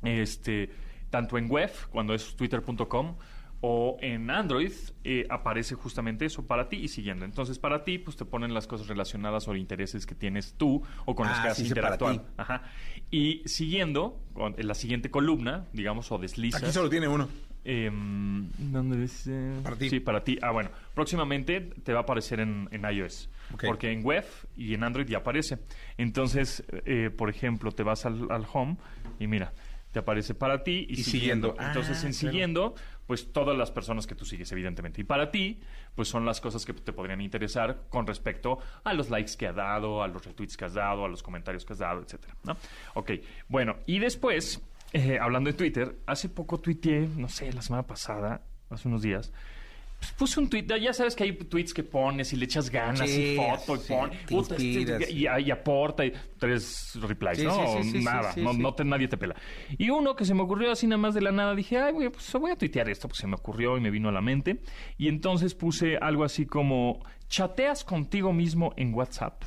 este, 0.03 0.69
tanto 1.09 1.37
en 1.37 1.49
web, 1.49 1.71
cuando 1.89 2.13
es 2.13 2.35
twitter.com, 2.35 3.15
o 3.63 3.97
en 4.01 4.29
Android, 4.31 4.71
eh, 5.03 5.25
aparece 5.29 5.75
justamente 5.75 6.25
eso, 6.25 6.47
para 6.47 6.67
ti 6.67 6.77
y 6.77 6.87
siguiendo. 6.87 7.25
Entonces, 7.25 7.59
para 7.59 7.83
ti, 7.83 7.99
pues 7.99 8.17
te 8.17 8.25
ponen 8.25 8.53
las 8.55 8.65
cosas 8.65 8.87
relacionadas 8.87 9.47
o 9.47 9.55
intereses 9.55 10.05
que 10.07 10.15
tienes 10.15 10.55
tú 10.57 10.81
o 11.05 11.15
con 11.15 11.27
los 11.27 11.37
Ah, 11.37 11.41
que 11.43 11.47
has 11.49 11.57
sí, 11.57 11.67
interactuado. 11.67 12.25
Ajá. 12.37 12.63
Y 13.11 13.43
siguiendo, 13.45 14.19
con- 14.33 14.55
en 14.59 14.67
la 14.67 14.73
siguiente 14.73 15.11
columna, 15.11 15.67
digamos, 15.73 16.11
o 16.11 16.17
deslizas. 16.17 16.63
Aquí 16.63 16.71
solo 16.71 16.89
tiene 16.89 17.07
uno. 17.07 17.27
Em, 17.63 18.49
¿Dónde 18.57 18.97
dice? 18.99 19.51
Para 19.63 19.75
ti. 19.75 19.89
Sí, 19.89 19.99
para 19.99 20.23
ti. 20.23 20.39
Ah, 20.41 20.49
bueno. 20.51 20.71
Próximamente 20.95 21.61
te 21.61 21.93
va 21.93 21.99
a 21.99 22.03
aparecer 22.03 22.39
en, 22.39 22.67
en 22.71 22.83
iOS. 22.91 23.29
Porque 23.63 23.91
en 23.91 24.03
web 24.03 24.25
y 24.55 24.73
en 24.73 24.83
Android 24.83 25.05
ya 25.07 25.19
aparece. 25.19 25.59
Entonces, 25.97 26.63
eh, 26.85 27.11
por 27.15 27.29
ejemplo, 27.29 27.71
te 27.71 27.83
vas 27.83 28.05
al, 28.05 28.31
al 28.31 28.47
home 28.51 28.77
y 29.19 29.27
mira, 29.27 29.53
te 29.91 29.99
aparece 29.99 30.33
para 30.33 30.63
ti 30.63 30.85
y, 30.89 30.93
Y 31.01 31.03
siguiendo. 31.03 31.53
Ah, 31.59 31.73
en 31.75 31.81
claro. 31.83 32.13
siguiendo, 32.13 32.75
pues 33.11 33.33
todas 33.33 33.57
las 33.57 33.71
personas 33.71 34.07
que 34.07 34.15
tú 34.15 34.23
sigues, 34.23 34.49
evidentemente. 34.53 35.01
Y 35.01 35.03
para 35.03 35.31
ti, 35.31 35.59
pues 35.95 36.07
son 36.07 36.25
las 36.25 36.39
cosas 36.39 36.65
que 36.65 36.71
te 36.71 36.93
podrían 36.93 37.19
interesar 37.19 37.81
con 37.89 38.07
respecto 38.07 38.59
a 38.85 38.93
los 38.93 39.09
likes 39.09 39.33
que 39.37 39.47
ha 39.47 39.51
dado, 39.51 40.01
a 40.01 40.07
los 40.07 40.23
retweets 40.23 40.55
que 40.55 40.63
has 40.63 40.75
dado, 40.75 41.03
a 41.03 41.09
los 41.09 41.21
comentarios 41.21 41.65
que 41.65 41.73
has 41.73 41.79
dado, 41.79 42.01
etcétera. 42.01 42.37
¿no? 42.45 42.55
Ok, 42.93 43.11
bueno, 43.49 43.75
y 43.85 43.99
después, 43.99 44.61
eh, 44.93 45.19
hablando 45.19 45.49
de 45.49 45.57
Twitter, 45.57 45.97
hace 46.05 46.29
poco 46.29 46.61
tuiteé, 46.61 47.05
no 47.17 47.27
sé, 47.27 47.51
la 47.51 47.61
semana 47.61 47.85
pasada, 47.85 48.45
hace 48.69 48.87
unos 48.87 49.01
días, 49.01 49.33
pues 50.01 50.11
puse 50.13 50.39
un 50.39 50.49
tweet, 50.49 50.65
ya 50.81 50.91
sabes 50.93 51.15
que 51.15 51.23
hay 51.23 51.31
tweets 51.33 51.73
que 51.73 51.83
pones 51.83 52.33
y 52.33 52.35
le 52.35 52.45
echas 52.45 52.69
ganas 52.69 53.09
Sí, 53.09 53.33
y 53.33 53.35
foto 53.37 53.75
y 53.75 53.79
sí, 53.79 53.85
pon, 53.93 54.09
te 54.09 54.17
puta, 54.35 54.55
este, 54.55 55.11
y, 55.13 55.25
y 55.45 55.51
aporta 55.51 56.03
y 56.05 56.11
tres 56.39 56.97
replies, 56.99 57.37
Sí, 57.37 57.45
¿no? 57.45 57.55
nada, 58.01 58.33
no, 58.37 58.53
sí. 58.53 58.59
no 58.59 58.73
te- 58.73 58.83
nadie 58.83 59.07
te 59.07 59.15
pela. 59.17 59.35
Y 59.77 59.89
uno 59.91 60.15
que 60.15 60.25
se 60.25 60.33
me 60.33 60.41
ocurrió 60.41 60.71
así 60.71 60.87
nada 60.87 60.97
más 60.97 61.13
de 61.13 61.21
la 61.21 61.31
nada, 61.31 61.53
dije, 61.55 61.77
ay, 61.77 61.93
güey, 61.93 62.09
pues 62.09 62.31
voy 62.33 62.51
a 62.51 62.55
tuitear 62.57 62.89
esto, 62.89 63.07
pues 63.07 63.19
se 63.19 63.27
me 63.27 63.35
ocurrió 63.35 63.77
y 63.77 63.81
me 63.81 63.91
vino 63.91 64.09
a 64.09 64.11
la 64.11 64.21
mente. 64.21 64.61
Y 64.97 65.07
entonces 65.07 65.53
puse 65.55 65.97
algo 65.97 66.23
así 66.23 66.45
como, 66.47 66.99
chateas 67.29 67.83
contigo 67.83 68.33
mismo 68.33 68.73
en 68.77 68.93
WhatsApp. 68.93 69.43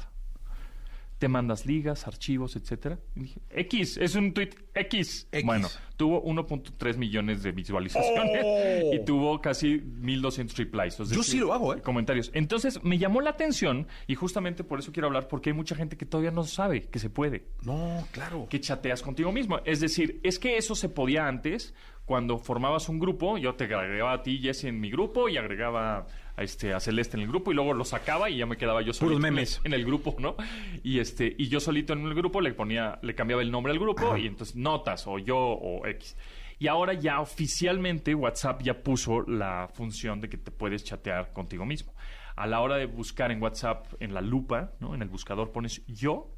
Te 1.24 1.28
mandas 1.28 1.64
ligas, 1.64 2.06
archivos, 2.06 2.54
etcétera. 2.54 2.98
Y 3.16 3.20
dije, 3.20 3.40
X, 3.48 3.96
es 3.96 4.14
un 4.14 4.34
tweet 4.34 4.50
X. 4.74 5.26
X. 5.32 5.46
Bueno, 5.46 5.68
tuvo 5.96 6.22
1.3 6.22 6.98
millones 6.98 7.42
de 7.42 7.50
visualizaciones 7.52 8.44
¡Oh! 8.44 8.92
y 8.92 9.02
tuvo 9.06 9.40
casi 9.40 9.78
1200 9.78 10.54
replies. 10.54 11.00
es 11.00 11.08
Yo 11.08 11.22
sí 11.22 11.38
lo 11.38 11.54
hago, 11.54 11.74
¿eh? 11.74 11.80
Comentarios. 11.80 12.30
Entonces 12.34 12.84
me 12.84 12.98
llamó 12.98 13.22
la 13.22 13.30
atención 13.30 13.86
y 14.06 14.16
justamente 14.16 14.64
por 14.64 14.80
eso 14.80 14.92
quiero 14.92 15.06
hablar, 15.06 15.28
porque 15.28 15.48
hay 15.48 15.56
mucha 15.56 15.74
gente 15.74 15.96
que 15.96 16.04
todavía 16.04 16.30
no 16.30 16.44
sabe 16.44 16.82
que 16.82 16.98
se 16.98 17.08
puede 17.08 17.46
No, 17.62 18.06
claro. 18.12 18.46
que 18.50 18.60
chateas 18.60 19.00
contigo 19.00 19.32
mismo. 19.32 19.60
Es 19.64 19.80
decir, 19.80 20.20
es 20.24 20.38
que 20.38 20.58
eso 20.58 20.74
se 20.74 20.90
podía 20.90 21.26
antes 21.26 21.72
cuando 22.04 22.36
formabas 22.36 22.90
un 22.90 22.98
grupo, 22.98 23.38
yo 23.38 23.54
te 23.54 23.64
agregaba 23.64 24.12
a 24.12 24.22
ti, 24.22 24.38
Jesse, 24.38 24.64
en 24.64 24.78
mi 24.78 24.90
grupo 24.90 25.30
y 25.30 25.38
agregaba 25.38 26.06
a, 26.36 26.42
este, 26.42 26.72
a 26.74 26.80
Celeste 26.80 27.16
en 27.16 27.22
el 27.22 27.28
grupo 27.28 27.52
y 27.52 27.54
luego 27.54 27.72
lo 27.74 27.84
sacaba 27.84 28.28
y 28.30 28.38
ya 28.38 28.46
me 28.46 28.56
quedaba 28.56 28.82
yo 28.82 28.92
solito 28.92 29.14
Puros 29.16 29.18
en 29.20 29.26
el- 29.26 29.32
memes. 29.34 29.60
En, 29.64 29.72
el, 29.72 29.84
grupo, 29.84 30.16
¿no? 30.18 30.36
Y 30.82 30.98
este 30.98 31.34
y 31.38 31.48
yo 31.48 31.60
solito 31.60 31.92
en 31.92 32.04
el 32.06 32.14
grupo 32.14 32.40
le 32.40 32.52
ponía, 32.54 32.98
le 33.02 33.14
cambiaba 33.14 33.42
el 33.42 33.50
nombre 33.50 33.72
al 33.72 33.78
grupo 33.78 34.16
y 34.16 34.26
entonces 34.26 34.56
notas 34.56 35.06
o 35.06 35.18
yo 35.18 35.38
o 35.38 35.86
X. 35.86 36.16
Y 36.58 36.68
ahora 36.68 36.94
ya 36.94 37.20
oficialmente 37.20 38.14
WhatsApp 38.14 38.62
ya 38.62 38.82
puso 38.82 39.22
la 39.22 39.68
función 39.74 40.20
de 40.20 40.28
que 40.28 40.36
te 40.36 40.50
puedes 40.50 40.84
chatear 40.84 41.32
contigo 41.32 41.64
mismo. 41.66 41.94
A 42.36 42.46
la 42.46 42.60
hora 42.60 42.76
de 42.76 42.86
buscar 42.86 43.30
en 43.30 43.42
WhatsApp, 43.42 43.86
en 44.00 44.14
la 44.14 44.20
lupa, 44.20 44.72
¿no? 44.80 44.94
En 44.94 45.02
el 45.02 45.08
buscador 45.08 45.52
pones 45.52 45.82
yo 45.86 46.30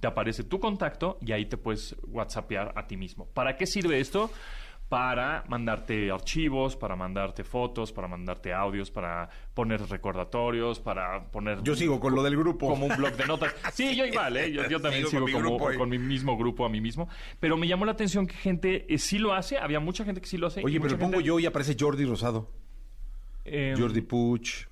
te 0.00 0.08
aparece 0.08 0.42
tu 0.42 0.58
contacto 0.58 1.16
y 1.20 1.30
ahí 1.30 1.46
te 1.46 1.56
puedes 1.56 1.94
WhatsAppear 2.08 2.72
a 2.74 2.88
ti 2.88 2.96
mismo. 2.96 3.26
¿Para 3.26 3.56
qué 3.56 3.66
sirve 3.66 4.00
esto? 4.00 4.30
Para 4.92 5.42
mandarte 5.48 6.10
archivos, 6.10 6.76
para 6.76 6.94
mandarte 6.96 7.44
fotos, 7.44 7.90
para 7.92 8.08
mandarte 8.08 8.52
audios, 8.52 8.90
para 8.90 9.26
poner 9.54 9.80
recordatorios, 9.88 10.80
para 10.80 11.24
poner... 11.30 11.62
Yo 11.62 11.74
sigo 11.74 11.98
con 11.98 12.14
lo 12.14 12.22
del 12.22 12.36
grupo. 12.36 12.68
Como 12.68 12.84
un 12.84 12.94
blog 12.94 13.12
de 13.16 13.24
notas. 13.26 13.54
Sí, 13.72 13.96
yo 13.96 14.04
igual, 14.04 14.36
¿eh? 14.36 14.52
Yo, 14.52 14.68
yo 14.68 14.80
también 14.82 15.06
Sigo 15.06 15.10
sigo, 15.10 15.22
con 15.22 15.26
mi 15.28 15.32
como- 15.32 15.48
grupo 15.56 15.68
ahí. 15.70 15.78
con 15.78 15.88
mi 15.88 15.98
mismo 15.98 16.36
grupo 16.36 16.66
a 16.66 16.68
mí 16.68 16.82
mismo. 16.82 17.08
Pero 17.40 17.56
me 17.56 17.66
llamó 17.66 17.86
la 17.86 17.92
atención 17.92 18.26
que 18.26 18.34
gente 18.34 18.84
eh, 18.92 18.98
sí 18.98 19.16
lo 19.18 19.32
hace. 19.32 19.56
Había 19.56 19.80
mucha 19.80 20.04
gente 20.04 20.20
que 20.20 20.26
sí 20.26 20.36
lo 20.36 20.48
hace. 20.48 20.62
Oye, 20.62 20.78
pero 20.78 20.98
pongo 20.98 21.12
gente- 21.12 21.24
yo 21.26 21.38
y 21.40 21.46
aparece 21.46 21.74
Jordi 21.80 22.04
Rosado. 22.04 22.50
eh, 23.46 23.74
Jordi 23.78 24.02
Puch. 24.02 24.66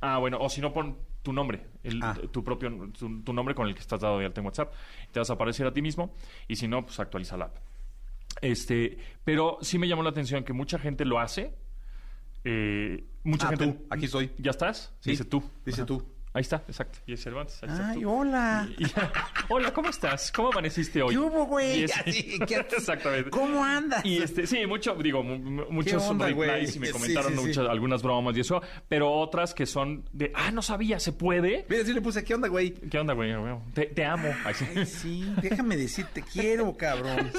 Ah, 0.00 0.18
bueno, 0.18 0.38
o 0.40 0.48
si 0.48 0.60
no 0.60 0.72
pon 0.72 0.96
tu 1.24 1.32
nombre, 1.32 1.66
el- 1.82 2.00
Ah. 2.04 2.16
tu 2.30 2.44
propio 2.44 2.70
tu, 2.96 3.22
tu 3.24 3.32
nombre 3.32 3.56
con 3.56 3.66
el 3.66 3.74
que 3.74 3.80
estás 3.80 3.98
dado 3.98 4.20
de 4.20 4.26
alta 4.26 4.40
en 4.40 4.46
WhatsApp. 4.46 4.72
Te 5.10 5.18
vas 5.18 5.28
a 5.28 5.32
aparecer 5.32 5.66
a 5.66 5.72
ti 5.72 5.82
mismo 5.82 6.14
y 6.46 6.54
si 6.54 6.68
no, 6.68 6.86
pues 6.86 7.00
actualiza 7.00 7.36
la 7.36 7.46
app. 7.46 7.56
Este, 8.40 8.98
pero 9.24 9.58
sí 9.62 9.78
me 9.78 9.88
llamó 9.88 10.02
la 10.02 10.10
atención 10.10 10.44
que 10.44 10.52
mucha 10.52 10.78
gente 10.78 11.04
lo 11.04 11.18
hace. 11.20 11.54
eh, 12.44 13.04
mucha 13.24 13.46
Ah, 13.46 13.50
gente. 13.50 13.66
tú, 13.66 13.86
aquí 13.90 14.04
estoy. 14.06 14.30
¿Ya 14.38 14.52
estás? 14.52 14.94
Sí, 15.00 15.10
Dice 15.10 15.24
tú. 15.24 15.42
dice 15.66 15.84
tú. 15.84 16.02
Ahí 16.34 16.42
está, 16.42 16.62
exacto. 16.68 16.98
Y 17.06 17.14
es 17.14 17.22
Cervantes. 17.22 17.60
Ahí 17.64 17.70
Ay, 17.96 18.04
hola. 18.04 18.68
Y- 18.78 18.84
Hola, 19.48 19.72
¿cómo 19.72 19.88
estás? 19.88 20.30
¿Cómo 20.30 20.48
amaneciste 20.52 21.02
hoy? 21.02 21.14
¿Qué 21.14 21.18
hubo, 21.18 21.46
güey? 21.46 21.80
Y 21.80 21.84
es- 21.84 21.96
Así, 21.98 22.38
¿qué- 22.46 22.56
Exactamente. 22.76 23.30
¿Cómo 23.30 23.64
andas? 23.64 24.04
Y 24.04 24.18
este, 24.18 24.46
sí, 24.46 24.64
mucho, 24.66 24.94
digo, 24.94 25.22
mu- 25.24 25.38
mu- 25.38 25.64
muchos 25.70 26.02
onda, 26.04 26.26
replies 26.28 26.76
y 26.76 26.78
me 26.78 26.90
comentaron 26.90 27.32
sí, 27.32 27.38
sí. 27.38 27.44
muchas, 27.46 27.66
algunas 27.68 28.02
bromas 28.02 28.36
y 28.36 28.40
eso, 28.40 28.62
pero 28.88 29.10
otras 29.10 29.52
que 29.52 29.66
son 29.66 30.04
de, 30.12 30.30
ah, 30.34 30.50
no 30.52 30.62
sabía, 30.62 31.00
¿se 31.00 31.12
puede? 31.12 31.66
Mira, 31.68 31.84
sí 31.84 31.92
le 31.92 32.02
puse, 32.02 32.22
¿qué 32.22 32.34
onda, 32.34 32.48
güey? 32.48 32.72
¿Qué 32.72 32.98
onda, 32.98 33.14
güey? 33.14 33.32
Te, 33.74 33.86
te 33.86 34.04
amo. 34.04 34.28
Ay, 34.44 34.54
sí. 34.54 34.66
Ay, 34.76 34.86
sí, 34.86 35.34
déjame 35.42 35.76
decir, 35.76 36.06
te 36.12 36.22
quiero, 36.22 36.76
cabrón. 36.76 37.30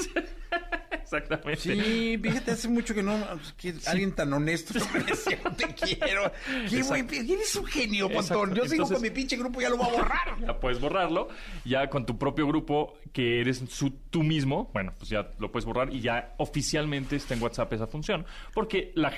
Exactamente. 1.12 1.60
Sí, 1.60 2.18
fíjate, 2.22 2.50
hace 2.52 2.68
mucho 2.68 2.94
que 2.94 3.02
no. 3.02 3.18
que 3.56 3.74
alguien 3.86 4.12
tan 4.14 4.32
honesto 4.32 4.74
me 4.94 5.00
decía, 5.00 5.38
te 5.56 5.74
quiero. 5.74 6.30
¿Qué 6.68 6.82
güey? 6.82 7.04
Eres 7.32 7.56
un 7.56 7.66
genio, 7.66 8.08
Pontón. 8.08 8.50
Yo 8.54 8.62
sigo 8.64 8.74
Entonces- 8.84 8.94
con 8.94 9.02
mi 9.02 9.10
pinche 9.10 9.36
grupo, 9.36 9.60
ya 9.60 9.70
lo 9.70 9.76
voy 9.76 9.88
a 9.88 9.92
borrar. 9.92 10.36
Ya 10.46 10.58
puedes 10.60 10.80
borrarlo. 10.80 11.28
Ya 11.64 11.88
con 11.90 12.06
tu 12.06 12.16
propio 12.18 12.46
grupo, 12.46 12.94
que 13.12 13.40
eres 13.40 13.62
su- 13.68 13.90
tú 14.10 14.22
mismo, 14.22 14.70
bueno, 14.72 14.92
pues 14.98 15.10
ya 15.10 15.30
lo 15.38 15.50
puedes 15.50 15.64
borrar 15.64 15.92
y 15.92 16.00
ya 16.00 16.34
oficialmente 16.38 17.16
está 17.16 17.34
en 17.34 17.42
WhatsApp 17.42 17.72
esa 17.72 17.86
función. 17.86 18.24
Porque 18.54 18.92
la 18.94 19.12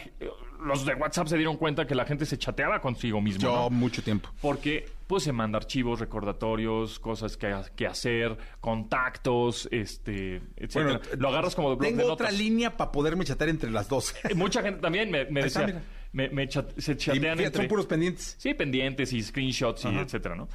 los 0.64 0.85
de 0.87 0.95
WhatsApp 0.95 1.26
se 1.28 1.37
dieron 1.37 1.57
cuenta 1.57 1.87
que 1.87 1.95
la 1.95 2.04
gente 2.04 2.25
se 2.26 2.38
chateaba 2.38 2.81
consigo 2.81 3.21
mismo. 3.21 3.40
Yo, 3.42 3.54
¿no? 3.54 3.71
mucho 3.71 4.02
tiempo. 4.02 4.31
Porque 4.40 4.88
pues 5.07 5.25
se 5.25 5.33
manda 5.33 5.59
archivos, 5.59 6.00
recordatorios, 6.00 6.99
cosas 6.99 7.37
que, 7.37 7.54
que 7.76 7.87
hacer, 7.87 8.37
contactos, 8.61 9.69
este, 9.71 10.40
etcétera. 10.57 11.00
lo 11.19 11.28
agarras 11.28 11.54
como 11.54 11.71
de 11.71 11.76
blog 11.76 11.90
de 11.90 11.97
Tengo 11.99 12.12
otra 12.12 12.26
notas. 12.26 12.38
línea 12.38 12.76
para 12.76 12.90
poderme 12.92 13.25
chatear 13.25 13.50
entre 13.50 13.71
las 13.71 13.88
dos. 13.88 14.14
Eh, 14.25 14.35
Mucha 14.35 14.62
gente 14.62 14.81
también 14.81 15.11
me, 15.11 15.25
me 15.26 15.40
está, 15.40 15.61
decía, 15.62 15.66
mira. 15.66 15.83
me, 16.12 16.28
me 16.31 16.49
chat- 16.49 16.73
se 16.78 16.92
Y 16.92 16.97
chatean 16.97 17.23
fíjate, 17.23 17.45
entre... 17.45 17.61
son 17.62 17.69
puros 17.69 17.87
pendientes. 17.87 18.37
Sí, 18.38 18.54
pendientes 18.54 19.12
y 19.12 19.23
screenshots 19.23 19.85
y 19.85 19.88
etcétera, 19.88 20.35
¿no? 20.37 20.49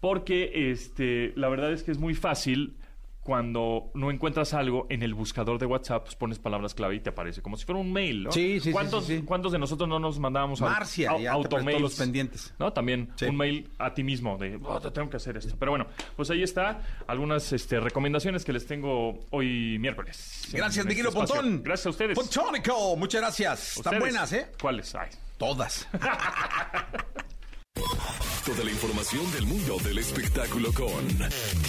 Porque 0.00 0.70
este, 0.70 1.32
la 1.36 1.48
verdad 1.48 1.72
es 1.72 1.82
que 1.82 1.90
es 1.90 1.98
muy 1.98 2.14
fácil 2.14 2.76
cuando 3.24 3.90
no 3.94 4.10
encuentras 4.10 4.52
algo 4.52 4.86
en 4.90 5.02
el 5.02 5.14
buscador 5.14 5.58
de 5.58 5.64
WhatsApp, 5.64 6.04
pues 6.04 6.14
pones 6.14 6.38
palabras 6.38 6.74
clave 6.74 6.96
y 6.96 7.00
te 7.00 7.08
aparece 7.08 7.40
como 7.40 7.56
si 7.56 7.64
fuera 7.64 7.80
un 7.80 7.90
mail, 7.90 8.24
¿no? 8.24 8.32
Sí, 8.32 8.60
sí, 8.60 8.70
¿Cuántos, 8.70 9.06
sí, 9.06 9.18
sí. 9.18 9.22
¿Cuántos 9.24 9.50
de 9.50 9.58
nosotros 9.58 9.88
no 9.88 9.98
nos 9.98 10.18
mandábamos 10.18 10.60
a 10.60 10.66
Marcia, 10.66 11.10
automails? 11.30 11.80
los 11.80 11.94
pendientes. 11.96 12.54
¿No? 12.58 12.72
También 12.72 13.10
Sí. 13.16 13.24
un 13.24 13.36
mail 13.36 13.70
a 13.78 13.94
ti 13.94 14.04
mismo 14.04 14.36
de, 14.36 14.60
oh, 14.62 14.78
te 14.78 14.90
tengo 14.90 15.08
que 15.08 15.16
hacer 15.16 15.38
esto. 15.38 15.56
Pero 15.58 15.72
bueno, 15.72 15.86
pues 16.16 16.28
ahí 16.30 16.42
está 16.42 16.82
algunas 17.06 17.50
este, 17.52 17.80
recomendaciones 17.80 18.44
que 18.44 18.52
les 18.52 18.66
tengo 18.66 19.18
hoy 19.30 19.78
miércoles. 19.78 20.50
Gracias, 20.52 20.84
En 20.84 20.88
mi 20.94 21.00
este. 21.00 21.10
Pontón. 21.10 21.62
Gracias 21.62 21.86
a 21.86 21.90
ustedes. 21.90 22.18
Pontónico, 22.18 22.94
muchas 22.96 23.22
gracias. 23.22 23.78
Están 23.78 23.98
buenas, 24.00 24.32
¿eh? 24.34 24.52
¿Cuáles? 24.60 24.94
Ay, 24.94 25.08
Todas. 25.38 25.88
Toda 28.44 28.62
la 28.62 28.70
información 28.70 29.22
del 29.32 29.46
mundo 29.46 29.78
del 29.82 29.98
espectáculo 29.98 30.70
con 30.72 31.08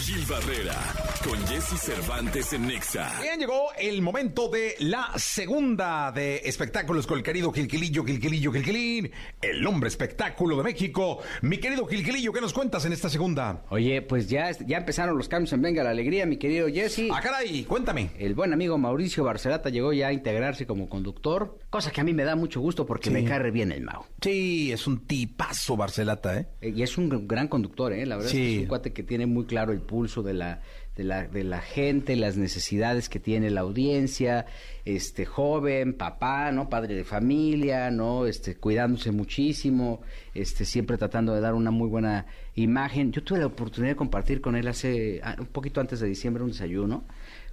Gil 0.02 0.24
Barrera, 0.30 0.76
con 1.24 1.40
Jesse 1.48 1.80
Cervantes 1.82 2.54
en 2.54 2.68
Nexa. 2.68 3.12
Bien, 3.22 3.40
llegó 3.40 3.70
el 3.80 4.02
momento 4.04 4.48
de 4.50 4.76
la 4.80 5.12
segunda 5.16 6.12
de 6.12 6.42
espectáculos 6.44 7.08
con 7.08 7.18
el 7.18 7.24
querido 7.24 7.52
Gilquilillo, 7.52 8.04
Gilquilillo, 8.04 8.52
Gilquilín, 8.52 9.10
el 9.42 9.66
hombre 9.66 9.88
espectáculo 9.88 10.58
de 10.58 10.64
México. 10.64 11.22
Mi 11.42 11.58
querido 11.58 11.88
Gilquilillo, 11.88 12.32
¿qué 12.34 12.42
nos 12.42 12.54
cuentas 12.54 12.86
en 12.86 12.94
esta 12.94 13.10
segunda? 13.10 13.64
Oye, 13.70 14.02
pues 14.04 14.28
ya, 14.30 14.52
ya 14.52 14.78
empezaron 14.78 15.18
los 15.18 15.28
cambios 15.30 15.54
en 15.54 15.62
Venga 15.64 15.82
la 15.84 15.90
Alegría, 15.92 16.26
mi 16.28 16.38
querido 16.38 16.68
Jesse. 16.68 17.10
Ah, 17.12 17.22
caray, 17.22 17.64
cuéntame. 17.64 18.12
El 18.20 18.36
buen 18.36 18.54
amigo 18.54 18.78
Mauricio 18.78 19.24
Barcelata 19.24 19.70
llegó 19.70 19.92
ya 19.94 20.10
a 20.10 20.14
integrarse 20.14 20.68
como 20.68 20.88
conductor, 20.90 21.58
cosa 21.72 21.90
que 21.92 22.02
a 22.02 22.04
mí 22.04 22.14
me 22.14 22.26
da 22.26 22.36
mucho 22.36 22.60
gusto 22.60 22.86
porque 22.86 23.10
Sí. 23.10 23.14
me 23.14 23.24
cae 23.24 23.40
re 23.40 23.52
bien 23.52 23.72
el 23.72 23.82
Mau. 23.82 24.04
Sí, 24.22 24.72
es 24.74 24.86
un 24.88 25.08
tipazo 25.08 25.78
Barcelata, 25.78 25.95
¿eh? 26.38 26.48
Eh, 26.62 26.74
Y 26.76 26.82
es 26.84 26.98
un 26.98 27.10
gr- 27.10 27.26
gran 27.28 27.48
conductor, 27.48 27.94
¿eh? 27.94 28.06
La 28.06 28.16
verdad 28.18 28.32
es 28.32 28.38
que 28.38 28.56
es 28.56 28.62
un 28.64 28.68
cuate 28.68 28.94
que 28.94 29.04
tiene 29.04 29.26
muy 29.26 29.46
claro 29.46 29.72
el 29.72 29.82
pulso 29.82 30.24
de 30.24 30.34
la, 30.34 30.62
de 30.96 31.04
la, 31.04 31.28
de 31.28 31.44
la 31.44 31.62
gente, 31.62 32.16
las 32.16 32.38
necesidades 32.38 33.10
que 33.10 33.20
tiene 33.20 33.50
la 33.50 33.62
audiencia, 33.62 34.46
este 34.86 35.26
joven, 35.26 35.94
papá, 35.94 36.52
¿no? 36.52 36.70
Padre 36.70 36.96
de 36.96 37.04
familia, 37.04 37.92
¿no? 37.92 38.26
Este, 38.26 38.56
cuidándose 38.56 39.12
muchísimo, 39.12 40.02
este, 40.34 40.66
siempre 40.66 40.98
tratando 40.98 41.34
de 41.34 41.42
dar 41.42 41.54
una 41.54 41.72
muy 41.72 41.90
buena 41.90 42.26
imagen. 42.56 43.12
Yo 43.12 43.24
tuve 43.24 43.40
la 43.40 43.48
oportunidad 43.48 43.94
de 43.94 43.98
compartir 43.98 44.42
con 44.42 44.56
él 44.56 44.68
hace, 44.68 45.20
ah, 45.24 45.36
un 45.40 45.48
poquito 45.48 45.82
antes 45.82 46.00
de 46.00 46.08
diciembre, 46.08 46.44
un 46.44 46.50
desayuno, 46.52 47.04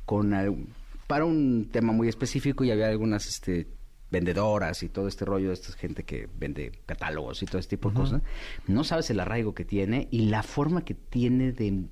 con 0.05 0.35
para 1.07 1.25
un 1.27 1.69
tema 1.71 1.93
muy 1.93 2.09
específico 2.09 2.65
y 2.65 2.71
había 2.71 2.89
algunas, 2.89 3.27
este, 3.29 3.67
vendedoras 4.13 4.83
y 4.85 4.89
todo 4.91 5.09
este 5.09 5.25
rollo 5.25 5.49
de 5.49 5.55
esta 5.55 5.73
gente 5.73 6.05
que 6.05 6.29
vende 6.39 6.71
catálogos 6.87 7.43
y 7.43 7.47
todo 7.47 7.59
este 7.59 7.77
tipo 7.77 7.89
de 7.89 7.97
cosas, 7.97 8.23
no 8.69 8.85
sabes 8.85 9.11
el 9.11 9.19
arraigo 9.19 9.55
que 9.55 9.65
tiene 9.65 10.07
y 10.11 10.27
la 10.27 10.43
forma 10.45 10.85
que 10.85 10.95
tiene 10.95 11.51
de, 11.53 11.85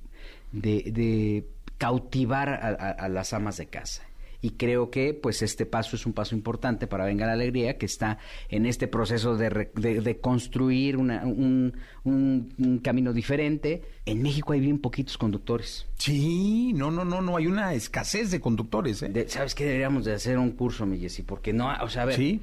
de, 0.52 0.92
de 0.92 1.46
cautivar 1.78 2.50
a, 2.50 2.68
a- 2.68 2.90
a 2.90 3.08
las 3.08 3.32
amas 3.32 3.56
de 3.56 3.66
casa. 3.66 4.02
Y 4.42 4.52
creo 4.52 4.90
que 4.90 5.12
pues 5.12 5.42
este 5.42 5.66
paso 5.66 5.96
es 5.96 6.06
un 6.06 6.14
paso 6.14 6.34
importante 6.34 6.86
para 6.86 7.04
Venga 7.04 7.26
la 7.26 7.32
Alegría, 7.34 7.76
que 7.76 7.84
está 7.86 8.18
en 8.48 8.64
este 8.64 8.88
proceso 8.88 9.36
de, 9.36 9.50
re- 9.50 9.70
de- 9.74 10.00
de 10.00 10.18
construir 10.18 10.96
una- 10.96 11.26
un, 11.26 11.74
un- 12.04 12.54
un 12.58 12.78
camino 12.78 13.12
diferente. 13.12 13.82
En 14.06 14.22
México 14.22 14.54
hay 14.54 14.60
bien 14.60 14.78
poquitos 14.78 15.18
conductores. 15.18 15.86
Sí, 15.98 16.72
no, 16.72 16.90
no, 16.90 17.04
no, 17.04 17.20
no, 17.20 17.36
hay 17.36 17.46
una 17.48 17.74
escasez 17.74 18.30
de 18.30 18.40
conductores, 18.40 19.02
¿eh? 19.02 19.10
De- 19.10 19.28
¿Sabes 19.28 19.54
qué? 19.54 19.64
Deberíamos 19.64 20.06
de 20.06 20.14
hacer 20.14 20.38
un 20.38 20.52
curso, 20.52 20.86
mi 20.86 20.98
Jessy, 20.98 21.22
porque 21.22 21.52
no, 21.52 21.70
o 21.82 21.88
sea, 21.90 22.02
a 22.02 22.06
ver, 22.06 22.16
Sí. 22.16 22.40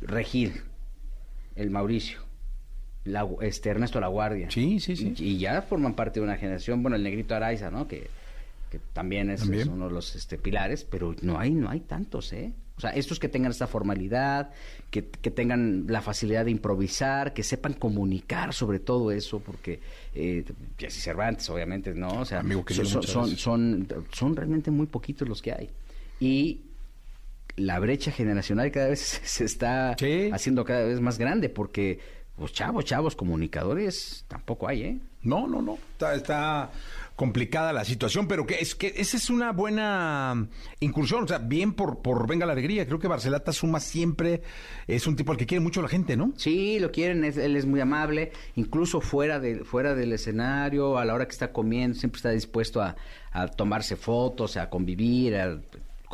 Regir, 0.00 0.62
el 1.56 1.70
Mauricio, 1.70 2.20
la, 3.04 3.26
este 3.42 3.70
Ernesto 3.70 4.00
La 4.00 4.08
Guardia. 4.08 4.50
Sí, 4.50 4.80
sí, 4.80 4.96
sí. 4.96 5.14
Y, 5.18 5.24
y 5.24 5.38
ya 5.38 5.62
forman 5.62 5.94
parte 5.94 6.20
de 6.20 6.24
una 6.24 6.36
generación, 6.36 6.82
bueno, 6.82 6.96
el 6.96 7.02
negrito 7.02 7.34
Araiza, 7.34 7.70
¿no? 7.70 7.86
Que, 7.88 8.08
que 8.78 8.80
también, 8.92 9.30
es, 9.30 9.40
También. 9.40 9.62
es 9.62 9.68
uno 9.68 9.86
de 9.88 9.94
los 9.94 10.16
este, 10.16 10.36
pilares, 10.38 10.84
pero 10.84 11.14
no 11.22 11.38
hay, 11.38 11.52
no 11.52 11.70
hay 11.70 11.80
tantos, 11.80 12.32
¿eh? 12.32 12.52
O 12.76 12.80
sea, 12.80 12.90
estos 12.90 13.20
que 13.20 13.28
tengan 13.28 13.52
esta 13.52 13.68
formalidad, 13.68 14.50
que, 14.90 15.08
que 15.08 15.30
tengan 15.30 15.84
la 15.88 16.02
facilidad 16.02 16.44
de 16.44 16.50
improvisar, 16.50 17.32
que 17.32 17.44
sepan 17.44 17.74
comunicar 17.74 18.52
sobre 18.52 18.80
todo 18.80 19.12
eso, 19.12 19.38
porque 19.38 19.78
eh, 20.12 20.44
Cervantes, 20.88 21.48
obviamente, 21.50 21.94
¿no? 21.94 22.20
O 22.20 22.24
sea, 22.24 22.40
Amigo 22.40 22.64
son, 22.68 23.02
son, 23.04 23.36
son, 23.36 23.88
son 24.10 24.34
realmente 24.36 24.72
muy 24.72 24.86
poquitos 24.86 25.28
los 25.28 25.40
que 25.40 25.52
hay. 25.52 25.70
Y 26.18 26.62
la 27.56 27.78
brecha 27.78 28.10
generacional 28.10 28.72
cada 28.72 28.88
vez 28.88 29.00
se 29.24 29.44
está 29.44 29.94
Sí. 29.96 30.30
haciendo 30.32 30.64
cada 30.64 30.84
vez 30.84 31.00
más 31.00 31.16
grande, 31.18 31.48
porque 31.48 32.00
pues 32.36 32.52
chavos, 32.52 32.84
chavos, 32.84 33.14
comunicadores, 33.14 34.24
tampoco 34.26 34.66
hay, 34.66 34.82
¿eh? 34.82 34.98
No, 35.22 35.46
no, 35.46 35.62
no. 35.62 35.78
Está, 35.92 36.14
está 36.16 36.70
complicada 37.16 37.72
la 37.72 37.84
situación, 37.84 38.26
pero 38.26 38.46
que 38.46 38.54
es 38.56 38.74
que 38.74 38.92
esa 38.96 39.16
es 39.16 39.30
una 39.30 39.52
buena 39.52 40.48
incursión. 40.80 41.24
O 41.24 41.28
sea, 41.28 41.38
bien 41.38 41.72
por, 41.72 42.02
por 42.02 42.26
Venga 42.26 42.44
la 42.46 42.52
Alegría. 42.52 42.86
Creo 42.86 42.98
que 42.98 43.06
Barcelata 43.08 43.52
suma 43.52 43.78
siempre. 43.80 44.42
Es 44.86 45.06
un 45.06 45.14
tipo 45.16 45.30
al 45.32 45.38
que 45.38 45.46
quiere 45.46 45.60
mucho 45.62 45.80
la 45.82 45.88
gente, 45.88 46.16
¿no? 46.16 46.32
Sí, 46.36 46.78
lo 46.80 46.90
quieren, 46.90 47.24
es- 47.24 47.36
él 47.36 47.56
es 47.56 47.66
muy 47.66 47.80
amable, 47.80 48.32
incluso 48.56 49.00
fuera, 49.00 49.38
de, 49.40 49.64
fuera 49.64 49.94
del 49.94 50.12
escenario, 50.12 50.98
a 50.98 51.04
la 51.04 51.14
hora 51.14 51.26
que 51.26 51.32
está 51.32 51.52
comiendo, 51.52 51.96
siempre 51.98 52.18
está 52.18 52.30
dispuesto 52.30 52.82
a, 52.82 52.96
a 53.32 53.46
tomarse 53.48 53.96
fotos, 53.96 54.56
a 54.56 54.68
convivir, 54.68 55.36
a 55.36 55.60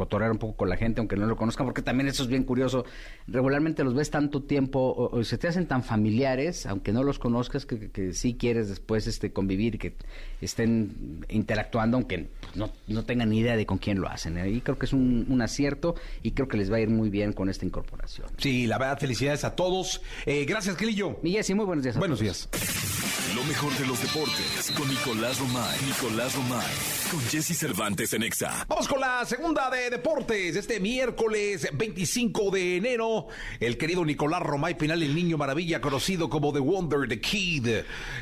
cotorrear 0.00 0.30
un 0.32 0.38
poco 0.38 0.56
con 0.56 0.68
la 0.70 0.76
gente, 0.78 1.00
aunque 1.00 1.16
no 1.16 1.26
lo 1.26 1.36
conozcan, 1.36 1.66
porque 1.66 1.82
también 1.82 2.08
eso 2.08 2.22
es 2.22 2.28
bien 2.30 2.44
curioso. 2.44 2.84
Regularmente 3.26 3.84
los 3.84 3.94
ves 3.94 4.08
tanto 4.10 4.42
tiempo, 4.42 4.78
o, 4.80 5.18
o 5.18 5.24
se 5.24 5.36
te 5.36 5.46
hacen 5.48 5.66
tan 5.66 5.82
familiares, 5.84 6.64
aunque 6.64 6.92
no 6.92 7.02
los 7.02 7.18
conozcas, 7.18 7.66
que, 7.66 7.78
que- 7.78 7.90
que 7.90 8.12
sí 8.14 8.34
quieres 8.34 8.68
después 8.68 9.06
este 9.06 9.32
convivir, 9.32 9.78
que 9.78 9.94
estén 10.40 11.24
interactuando, 11.28 11.96
aunque 11.98 12.28
pues, 12.40 12.56
no, 12.56 12.70
no 12.88 13.04
tengan 13.04 13.28
ni 13.30 13.38
idea 13.40 13.56
de 13.56 13.66
con 13.66 13.76
quién 13.78 14.00
lo 14.00 14.08
hacen. 14.08 14.38
¿eh? 14.38 14.48
Y 14.50 14.60
creo 14.62 14.78
que 14.78 14.86
es 14.86 14.92
un, 14.92 15.26
un 15.28 15.42
acierto 15.42 15.94
y 16.22 16.30
creo 16.32 16.48
que 16.48 16.56
les 16.56 16.72
va 16.72 16.76
a 16.76 16.80
ir 16.80 16.88
muy 16.88 17.10
bien 17.10 17.32
con 17.34 17.48
esta 17.50 17.66
incorporación. 17.66 18.28
Sí, 18.38 18.66
la 18.66 18.78
verdad, 18.78 18.98
felicidades 18.98 19.44
a 19.44 19.54
todos. 19.54 20.00
Eh, 20.24 20.44
gracias, 20.46 20.76
Gilillo. 20.76 21.18
Mi 21.22 21.32
Jessy, 21.32 21.52
muy 21.54 21.66
buenos 21.66 21.84
días. 21.84 21.96
a 21.96 21.98
Buenos 21.98 22.20
todos. 22.20 22.48
días. 22.50 23.34
Lo 23.34 23.44
mejor 23.44 23.72
de 23.78 23.86
los 23.86 24.00
deportes 24.02 24.72
con 24.76 24.88
Nicolás 24.88 25.38
Romay. 25.38 25.78
Nicolás 25.86 26.34
Romay. 26.34 26.66
Con 27.10 27.20
Jesse 27.22 27.56
Cervantes 27.56 28.12
en 28.12 28.22
Exa. 28.24 28.64
Vamos 28.68 28.88
con 28.88 29.00
la 29.00 29.24
segunda 29.24 29.70
de 29.70 29.89
deportes. 29.90 30.56
Este 30.56 30.80
miércoles 30.80 31.68
25 31.72 32.50
de 32.50 32.76
enero, 32.76 33.26
el 33.58 33.76
querido 33.76 34.04
Nicolás 34.04 34.42
Romay 34.42 34.76
Pinal, 34.78 35.02
el 35.02 35.14
niño 35.14 35.36
maravilla, 35.36 35.80
conocido 35.80 36.28
como 36.30 36.52
The 36.52 36.60
Wonder, 36.60 37.08
The 37.08 37.20
Kid. 37.20 37.66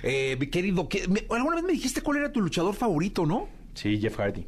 Eh, 0.02 0.36
mi 0.40 0.46
querido, 0.48 0.88
¿qué- 0.88 1.06
me- 1.08 1.24
alguna 1.30 1.56
vez 1.56 1.64
me 1.64 1.72
dijiste 1.72 2.00
cuál 2.00 2.18
era 2.18 2.32
tu 2.32 2.40
luchador 2.40 2.74
favorito, 2.74 3.26
¿no? 3.26 3.48
Sí, 3.74 3.98
Jeff 4.00 4.16
Hardy. 4.18 4.46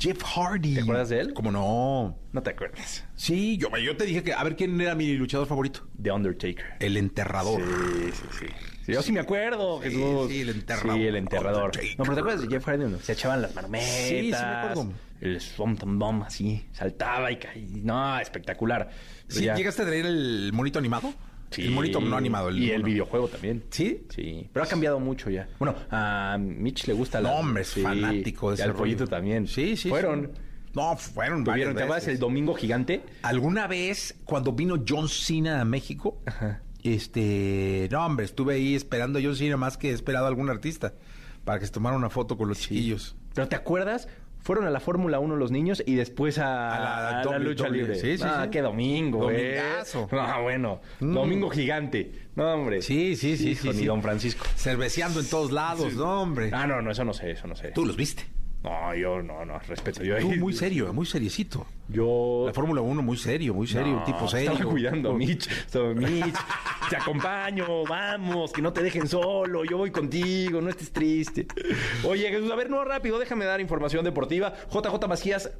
Jeff 0.00 0.20
Hardy. 0.22 0.74
¿Te 0.74 0.80
acuerdas 0.80 1.10
de 1.10 1.20
él? 1.20 1.32
¿Cómo 1.34 1.52
no? 1.52 2.18
No 2.32 2.42
te 2.42 2.50
acuerdas. 2.50 3.04
Sí, 3.14 3.56
yo, 3.56 3.68
yo 3.78 3.96
te 3.96 4.04
dije 4.04 4.22
que 4.22 4.32
a 4.32 4.42
ver 4.42 4.56
quién 4.56 4.80
era 4.80 4.94
mi 4.94 5.12
luchador 5.14 5.46
favorito. 5.46 5.86
The 6.02 6.10
Undertaker. 6.10 6.64
El 6.80 6.96
enterrador. 6.96 7.60
Sí, 7.62 8.10
sí, 8.12 8.26
sí. 8.40 8.46
Sí, 8.86 8.92
yo 8.92 9.02
sí 9.02 9.12
me 9.12 9.20
acuerdo, 9.20 9.80
Sí, 9.82 9.90
Jesús. 9.90 10.28
sí, 10.30 10.40
el 10.40 10.48
enterrador. 10.50 10.96
Sí, 10.96 11.06
el 11.06 11.16
enterrador. 11.16 11.64
Undertaker. 11.66 11.98
No, 11.98 12.04
pero 12.04 12.14
¿te 12.14 12.20
acuerdas 12.20 12.40
de 12.42 12.48
Jeff 12.48 12.64
Hardy? 12.64 12.82
donde 12.84 12.98
Se 13.00 13.12
echaban 13.12 13.42
las 13.42 13.54
marmetas. 13.54 13.88
Sí, 13.88 14.20
sí 14.22 14.30
me 14.30 14.36
acuerdo. 14.36 14.92
El 15.20 15.40
Swamp 15.40 15.82
Bomb 15.84 16.22
así, 16.24 16.66
saltaba 16.72 17.30
y 17.32 17.36
caía. 17.38 17.66
No, 17.82 18.18
espectacular. 18.20 18.88
Pero 19.28 19.38
¿Sí, 19.40 19.44
ya- 19.46 19.54
¿Llegaste 19.54 19.82
a 19.82 19.86
traer 19.86 20.06
el 20.06 20.50
monito 20.52 20.78
animado? 20.78 21.12
Sí. 21.50 21.62
El 21.62 21.70
monito 21.70 22.00
no 22.00 22.16
animado. 22.16 22.50
y 22.50 22.70
el 22.70 22.82
videojuego 22.82 23.28
también. 23.28 23.64
¿Sí? 23.70 24.04
Sí, 24.10 24.48
pero 24.52 24.64
ha 24.64 24.68
cambiado 24.68 24.98
mucho 25.00 25.30
ya. 25.30 25.48
Bueno, 25.58 25.76
a 25.90 26.36
Mitch 26.40 26.86
le 26.88 26.92
gusta 26.92 27.20
la... 27.20 27.30
No, 27.30 27.36
hombre, 27.36 27.62
es 27.62 27.68
sí, 27.68 27.80
fanático 27.82 28.50
de 28.50 28.56
y 28.56 28.58
ese 28.58 28.66
rollo. 28.66 28.78
pollito 28.78 29.06
también. 29.06 29.46
Sí, 29.46 29.76
sí. 29.76 29.88
Fueron. 29.88 30.32
sí. 30.34 30.40
No, 30.74 30.94
fueron. 30.96 31.44
¿Te 31.44 31.50
acuerdas 31.52 32.06
el 32.08 32.18
domingo 32.18 32.52
gigante? 32.54 33.02
¿Alguna 33.22 33.66
vez 33.66 34.14
cuando 34.24 34.52
vino 34.52 34.82
John 34.86 35.08
Cena 35.08 35.60
a 35.62 35.64
México? 35.64 36.20
Este, 36.82 37.88
no, 37.90 38.04
hombre, 38.04 38.26
estuve 38.26 38.54
ahí 38.54 38.74
esperando 38.74 39.18
a 39.18 39.22
John 39.22 39.36
Cena 39.36 39.56
más 39.56 39.76
que 39.76 39.90
he 39.90 39.92
esperado 39.92 40.26
a 40.26 40.28
algún 40.28 40.50
artista 40.50 40.94
para 41.44 41.58
que 41.58 41.66
se 41.66 41.72
tomara 41.72 41.96
una 41.96 42.10
foto 42.10 42.36
con 42.36 42.48
los 42.48 42.58
chiquillos. 42.60 43.16
Pero 43.34 43.48
¿te 43.48 43.56
acuerdas? 43.56 44.08
Fueron 44.46 44.64
a 44.64 44.70
la 44.70 44.78
Fórmula 44.78 45.18
1 45.18 45.34
los 45.34 45.50
niños 45.50 45.82
y 45.84 45.96
después 45.96 46.38
a, 46.38 46.76
A 46.76 46.80
la 46.80 47.20
a 47.20 47.24
la 47.24 47.38
lucha 47.40 47.64
doble. 47.64 47.78
libre. 47.78 47.94
Sí, 47.96 48.16
sí, 48.16 48.24
ah, 48.24 48.42
sí. 48.44 48.50
qué 48.50 48.62
domingo, 48.62 49.22
Domingazo. 49.22 50.04
¿eh? 50.04 50.16
Ah, 50.16 50.38
bueno. 50.40 50.80
Domingo 51.00 51.50
gigante. 51.50 52.12
No, 52.36 52.54
hombre. 52.54 52.80
Sí, 52.80 53.16
sí, 53.16 53.36
sí, 53.36 53.50
Hijo, 53.50 53.62
sí, 53.62 53.68
Ni 53.70 53.74
sí. 53.74 53.84
don 53.86 54.02
Francisco. 54.02 54.46
Cerveceando 54.54 55.18
en 55.18 55.28
todos 55.28 55.50
lados, 55.50 55.94
no, 55.94 56.22
hombre. 56.22 56.50
Ah, 56.52 56.64
no, 56.66 56.80
no, 56.80 56.92
eso 56.92 57.04
no 57.04 57.12
sé, 57.12 57.32
eso 57.32 57.48
no 57.48 57.56
sé. 57.56 57.72
Tú 57.72 57.84
los 57.84 57.96
viste. 57.96 58.24
No, 58.66 58.94
yo 58.96 59.22
no, 59.22 59.44
no, 59.44 59.58
respeto. 59.60 60.02
Yo, 60.02 60.18
Tú 60.18 60.32
muy 60.32 60.52
serio, 60.52 60.92
muy 60.92 61.06
seriecito. 61.06 61.64
Yo... 61.88 62.44
La 62.48 62.52
Fórmula 62.52 62.80
1 62.80 63.00
muy 63.00 63.16
serio, 63.16 63.54
muy 63.54 63.68
serio, 63.68 63.92
No, 64.00 64.04
tipo 64.04 64.26
serio. 64.26 64.50
Estaba 64.52 64.70
cuidando 64.70 65.10
a 65.12 65.14
Mitch. 65.14 65.46
Estaba, 65.48 65.94
Mitch, 65.94 66.34
te 66.90 66.96
acompaño, 66.96 67.84
vamos, 67.88 68.52
que 68.52 68.60
no 68.60 68.72
te 68.72 68.82
dejen 68.82 69.06
solo, 69.06 69.64
yo 69.64 69.78
voy 69.78 69.92
contigo, 69.92 70.60
no 70.60 70.68
estés 70.68 70.90
triste. 70.92 71.46
Oye, 72.04 72.28
Jesús, 72.28 72.50
a 72.50 72.56
ver, 72.56 72.68
no, 72.68 72.84
rápido, 72.84 73.18
déjame 73.20 73.44
dar 73.44 73.60
información 73.60 74.04
deportiva. 74.04 74.52
JJ 74.72 75.06
Macías 75.08 75.50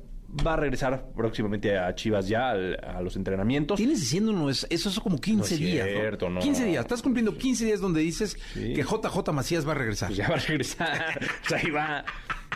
va 0.45 0.55
a 0.55 0.57
regresar 0.57 1.07
próximamente 1.17 1.79
a 1.79 1.95
Chivas 1.95 2.27
ya 2.27 2.51
al- 2.51 2.79
a 2.85 3.01
los 3.03 3.15
entrenamientos. 3.15 3.77
Tienes 3.77 4.01
diciéndonos 4.01 4.67
eso, 4.69 4.89
eso 4.91 5.01
como 5.01 5.21
15 5.21 5.39
No 5.39 5.45
es 5.45 5.59
días. 5.61 5.87
cierto, 5.89 6.29
no. 6.29 6.41
15 6.41 6.65
días. 6.65 6.85
Estás 6.85 7.01
cumpliendo 7.03 7.39
15 7.39 7.65
días 7.65 7.81
donde 7.81 8.01
dices 8.01 8.37
Sí. 8.53 8.75
que 8.75 8.83
JJ 8.83 9.33
Macías 9.33 9.67
va 9.67 9.73
a 9.73 9.77
regresar. 9.77 10.09
Pues 10.09 10.19
ya 10.19 10.29
va 10.29 10.35
a 10.35 10.39
regresar. 10.41 11.21
O 11.45 11.49
sea, 11.49 11.59
ahí 11.59 11.71
va. 11.71 12.05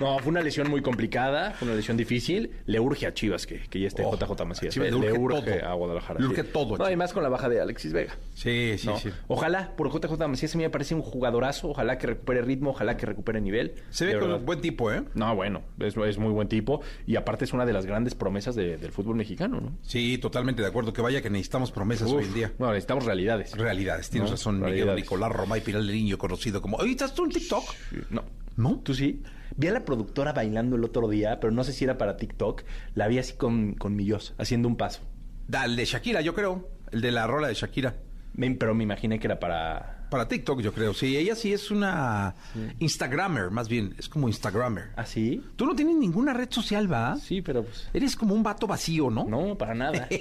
No, 0.00 0.18
fue 0.18 0.30
una 0.30 0.40
lesión 0.42 0.68
muy 0.70 0.80
complicada, 0.82 1.52
fue 1.52 1.68
una 1.68 1.76
lesión 1.76 1.96
difícil. 1.96 2.50
Le 2.66 2.80
urge 2.80 3.06
a 3.06 3.14
Chivas 3.14 3.46
que, 3.46 3.60
que 3.60 3.80
ya 3.80 3.88
esté 3.88 4.02
Oh, 4.04 4.16
JJ 4.16 4.44
Macías. 4.46 4.72
Chivas 4.74 4.88
Eh, 4.88 4.92
le 4.92 4.98
le 5.00 5.12
urge 5.12 5.58
todo. 5.60 5.66
a 5.68 5.74
Guadalajara. 5.74 6.20
Le 6.20 6.26
sí. 6.26 6.30
urge 6.32 6.44
todo 6.44 6.62
a 6.62 6.68
No, 6.68 6.74
Chivas. 6.76 6.86
además 6.88 7.12
con 7.12 7.22
la 7.22 7.28
baja 7.28 7.48
de 7.48 7.60
Alexis 7.60 7.92
Vega. 7.92 8.16
Sí, 8.34 8.76
sí, 8.78 8.86
¿no? 8.86 8.98
sí. 8.98 9.10
Ojalá, 9.28 9.72
por 9.76 9.88
JJ 9.92 10.26
Macías 10.28 10.54
a 10.54 10.58
mí 10.58 10.64
me 10.64 10.70
parece 10.70 10.94
un 10.94 11.02
jugadorazo. 11.02 11.68
Ojalá 11.68 11.98
que 11.98 12.06
recupere 12.06 12.42
ritmo, 12.42 12.70
ojalá 12.70 12.96
que 12.96 13.06
recupere 13.06 13.40
nivel. 13.40 13.74
Se 13.90 14.04
ve 14.06 14.14
De 14.14 14.20
verdad. 14.20 14.36
un 14.38 14.46
buen 14.46 14.60
tipo, 14.60 14.90
¿eh? 14.92 15.02
No, 15.14 15.34
bueno, 15.36 15.62
es, 15.78 15.96
es 15.96 16.18
muy 16.18 16.32
buen 16.32 16.48
tipo. 16.48 16.80
Y 17.06 17.16
aparte 17.16 17.44
es 17.44 17.52
una 17.52 17.66
de 17.66 17.72
las 17.72 17.84
grandes 17.86 18.14
promesas 18.14 18.54
de- 18.54 18.78
del 18.78 18.92
fútbol 18.92 19.16
mexicano, 19.16 19.60
¿no? 19.60 19.76
Sí, 19.82 20.16
totalmente 20.18 20.62
de 20.62 20.68
acuerdo. 20.68 20.92
Que 20.92 21.02
vaya 21.02 21.20
que 21.20 21.30
necesitamos 21.30 21.70
promesas 21.72 22.08
Uf, 22.08 22.18
hoy 22.18 22.24
en 22.24 22.34
día. 22.34 22.52
Bueno, 22.58 22.72
necesitamos 22.72 23.04
realidades. 23.04 23.52
Realidades, 23.56 24.08
tienes 24.08 24.30
No, 24.30 24.36
razón, 24.36 24.60
Miguel. 24.60 24.94
Nicolás 24.96 25.30
Romay 25.30 25.60
Piral 25.60 25.86
del 25.86 25.94
Niño, 25.96 26.16
conocido 26.18 26.62
como. 26.62 26.80
¿estás 26.84 27.14
tú 27.14 27.24
en 27.24 27.30
TikTok? 27.30 27.64
No. 28.10 28.22
¿No? 28.60 28.78
¿Tú 28.80 28.94
sí? 28.94 29.22
Vi 29.56 29.66
a 29.68 29.72
la 29.72 29.84
productora 29.84 30.32
bailando 30.32 30.76
el 30.76 30.84
otro 30.84 31.08
día, 31.08 31.40
pero 31.40 31.52
no 31.52 31.64
sé 31.64 31.72
si 31.72 31.84
era 31.84 31.98
para 31.98 32.16
TikTok. 32.16 32.62
La 32.94 33.08
vi 33.08 33.18
así 33.18 33.34
con, 33.34 33.74
con 33.74 33.96
mi 33.96 34.04
Dios, 34.04 34.34
haciendo 34.38 34.68
un 34.68 34.76
paso. 34.76 35.00
Da, 35.48 35.64
el 35.64 35.76
de 35.76 35.84
Shakira, 35.84 36.20
yo 36.20 36.34
creo. 36.34 36.68
El 36.92 37.00
de 37.00 37.10
la 37.10 37.26
rola 37.26 37.48
de 37.48 37.54
Shakira. 37.54 37.96
Me- 38.34 38.50
pero 38.54 38.74
me 38.74 38.84
imaginé 38.84 39.18
que 39.18 39.26
era 39.26 39.40
para... 39.40 39.99
Para 40.10 40.26
TikTok, 40.26 40.60
yo 40.60 40.72
creo. 40.72 40.92
Sí, 40.92 41.16
ella 41.16 41.36
sí 41.36 41.52
es 41.52 41.70
una 41.70 42.34
Instagrammer, 42.80 43.50
más 43.50 43.68
bien. 43.68 43.94
Es 43.98 44.08
como 44.08 44.28
Instagrammer. 44.28 44.90
¿Ah, 44.96 45.06
sí? 45.06 45.42
Tú 45.56 45.66
no 45.66 45.76
tienes 45.76 45.94
ninguna 45.94 46.34
red 46.34 46.48
social, 46.50 46.92
¿va? 46.92 47.16
Sí, 47.16 47.42
pero 47.42 47.62
pues... 47.62 47.88
Eres 47.94 48.16
como 48.16 48.34
un 48.34 48.42
vato 48.42 48.66
vacío, 48.66 49.08
¿no? 49.08 49.24
No, 49.24 49.56
para 49.56 49.74
nada. 49.74 50.08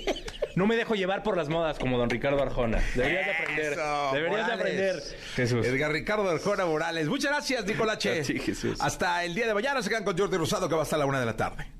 No 0.55 0.67
me 0.67 0.75
dejo 0.75 0.95
llevar 0.95 1.23
por 1.23 1.37
las 1.37 1.47
modas 1.47 1.79
como 1.79 1.97
don 1.97 2.09
Ricardo 2.09 2.41
Arjona. 2.41 2.79
Deberías 2.95 3.25
de 3.27 3.31
aprender. 3.31 3.73
Eso, 3.73 4.09
Deberías 4.13 4.47
de 4.47 4.53
aprender. 4.53 5.03
Jesús. 5.35 5.65
Edgar 5.65 5.91
Ricardo 5.91 6.29
Arjona 6.29 6.65
Morales. 6.65 7.07
Muchas 7.07 7.31
gracias, 7.31 7.65
Nicolache. 7.65 8.21
Ti, 8.23 8.39
Jesús. 8.39 8.77
Hasta 8.81 9.23
el 9.23 9.35
día 9.35 9.47
de 9.47 9.53
mañana 9.53 9.81
se 9.81 9.89
quedan 9.89 10.03
con 10.03 10.17
Jordi 10.17 10.35
Rosado, 10.35 10.67
que 10.67 10.75
va 10.75 10.81
hasta 10.81 10.97
la 10.97 11.05
una 11.05 11.19
de 11.19 11.25
la 11.25 11.37
tarde. 11.37 11.78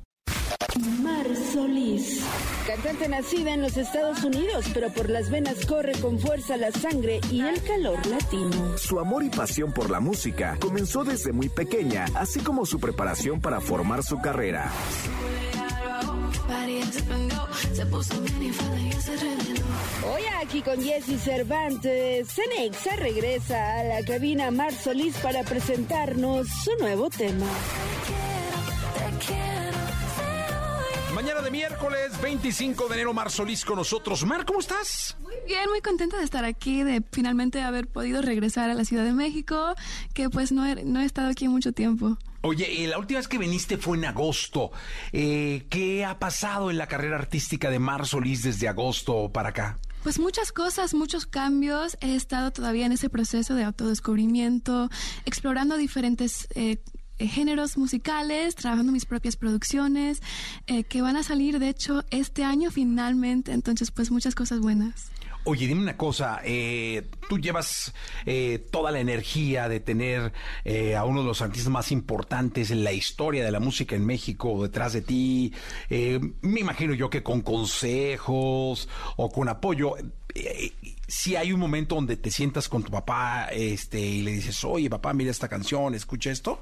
Mar 1.03 1.25
Solís. 1.53 2.21
Cantante 2.65 3.07
nacida 3.07 3.53
en 3.53 3.61
los 3.61 3.75
Estados 3.77 4.23
Unidos, 4.23 4.65
pero 4.73 4.89
por 4.89 5.09
las 5.09 5.29
venas 5.29 5.65
corre 5.65 5.93
con 5.93 6.19
fuerza 6.19 6.55
la 6.57 6.71
sangre 6.71 7.19
y 7.31 7.41
el 7.41 7.61
calor 7.63 8.05
latino. 8.05 8.77
Su 8.77 8.99
amor 8.99 9.23
y 9.23 9.29
pasión 9.29 9.71
por 9.73 9.89
la 9.89 9.99
música 9.99 10.57
comenzó 10.59 11.03
desde 11.03 11.31
muy 11.31 11.49
pequeña, 11.49 12.05
así 12.15 12.39
como 12.39 12.65
su 12.65 12.79
preparación 12.79 13.41
para 13.41 13.59
formar 13.59 14.03
su 14.03 14.19
carrera. 14.21 14.71
Hoy 20.13 20.21
aquí 20.41 20.61
con 20.61 20.81
Jesse 20.81 21.21
Cervantes, 21.21 22.27
Cenexa 22.29 22.95
regresa 22.95 23.79
a 23.79 23.83
la 23.83 24.03
cabina 24.03 24.51
Mar 24.51 24.73
Solís 24.73 25.15
para 25.17 25.43
presentarnos 25.43 26.47
su 26.63 26.71
nuevo 26.79 27.09
tema. 27.09 27.47
De 31.49 31.57
miércoles 31.57 32.21
25 32.21 32.87
de 32.89 32.93
enero, 32.95 33.13
Mar 33.13 33.31
Solís 33.31 33.65
con 33.65 33.77
nosotros. 33.77 34.23
Mar, 34.23 34.45
¿cómo 34.45 34.59
estás? 34.59 35.17
Muy 35.21 35.33
bien, 35.47 35.67
muy 35.69 35.81
contenta 35.81 36.17
de 36.17 36.23
estar 36.23 36.45
aquí, 36.45 36.83
de 36.83 37.01
finalmente 37.11 37.61
haber 37.61 37.87
podido 37.87 38.21
regresar 38.21 38.69
a 38.69 38.75
la 38.75 38.85
Ciudad 38.85 39.03
de 39.03 39.13
México, 39.13 39.73
que 40.13 40.29
pues 40.29 40.51
no 40.51 40.65
he, 40.65 40.83
no 40.83 41.01
he 41.01 41.05
estado 41.05 41.29
aquí 41.29 41.47
mucho 41.47 41.71
tiempo. 41.71 42.17
Oye, 42.41 42.83
eh, 42.83 42.87
la 42.87 42.99
última 42.99 43.19
vez 43.19 43.27
que 43.27 43.39
viniste 43.39 43.77
fue 43.77 43.97
en 43.97 44.05
agosto. 44.05 44.71
Eh, 45.11 45.65
¿Qué 45.69 46.05
ha 46.05 46.19
pasado 46.19 46.69
en 46.69 46.77
la 46.77 46.87
carrera 46.87 47.17
artística 47.17 47.69
de 47.71 47.79
Mar 47.79 48.05
Solís 48.05 48.43
desde 48.43 48.67
agosto 48.67 49.31
para 49.31 49.49
acá? 49.49 49.79
Pues 50.03 50.19
muchas 50.19 50.51
cosas, 50.51 50.93
muchos 50.93 51.25
cambios. 51.25 51.97
He 51.99 52.15
estado 52.15 52.51
todavía 52.51 52.85
en 52.85 52.91
ese 52.91 53.09
proceso 53.09 53.55
de 53.55 53.63
autodescubrimiento, 53.63 54.89
explorando 55.25 55.77
diferentes 55.77 56.47
eh, 56.53 56.77
géneros 57.27 57.77
musicales, 57.77 58.55
trabajando 58.55 58.91
mis 58.91 59.05
propias 59.05 59.35
producciones, 59.35 60.21
eh, 60.67 60.83
que 60.83 61.01
van 61.01 61.17
a 61.17 61.23
salir, 61.23 61.59
de 61.59 61.69
hecho, 61.69 62.03
este 62.11 62.43
año 62.43 62.71
finalmente. 62.71 63.51
Entonces, 63.51 63.91
pues 63.91 64.11
muchas 64.11 64.35
cosas 64.35 64.59
buenas. 64.59 65.11
Oye, 65.45 65.67
dime 65.67 65.81
una 65.81 65.95
cosa, 65.95 66.41
eh, 66.43 67.07
tú 67.29 67.39
llevas 67.39 67.93
eh, 68.25 68.59
toda 68.71 68.91
la 68.91 68.99
energía 68.99 69.69
de 69.69 69.79
tener 69.79 70.33
eh, 70.65 70.97
a 70.97 71.05
uno 71.05 71.21
de 71.21 71.27
los 71.27 71.41
artistas 71.41 71.71
más 71.71 71.93
importantes 71.93 72.71
en 72.71 72.83
la 72.83 72.91
historia 72.91 73.43
de 73.45 73.51
la 73.51 73.61
música 73.61 73.95
en 73.95 74.05
México 74.05 74.61
detrás 74.61 74.91
de 74.93 75.01
ti. 75.01 75.53
Eh, 75.89 76.19
me 76.41 76.59
imagino 76.59 76.93
yo 76.93 77.09
que 77.09 77.23
con 77.23 77.41
consejos 77.41 78.89
o 79.15 79.29
con 79.29 79.47
apoyo. 79.47 79.95
eh, 80.35 80.73
si 81.07 81.35
hay 81.37 81.53
un 81.53 81.59
momento 81.59 81.95
donde 81.95 82.17
te 82.17 82.29
sientas 82.31 82.69
con 82.69 82.83
tu 82.83 82.91
papá 82.91 83.47
este, 83.51 83.99
y 83.99 84.21
le 84.21 84.31
dices, 84.31 84.63
oye 84.65 84.89
papá, 84.89 85.13
mira 85.13 85.31
esta 85.31 85.47
canción, 85.47 85.95
escucha 85.95 86.31
esto. 86.31 86.61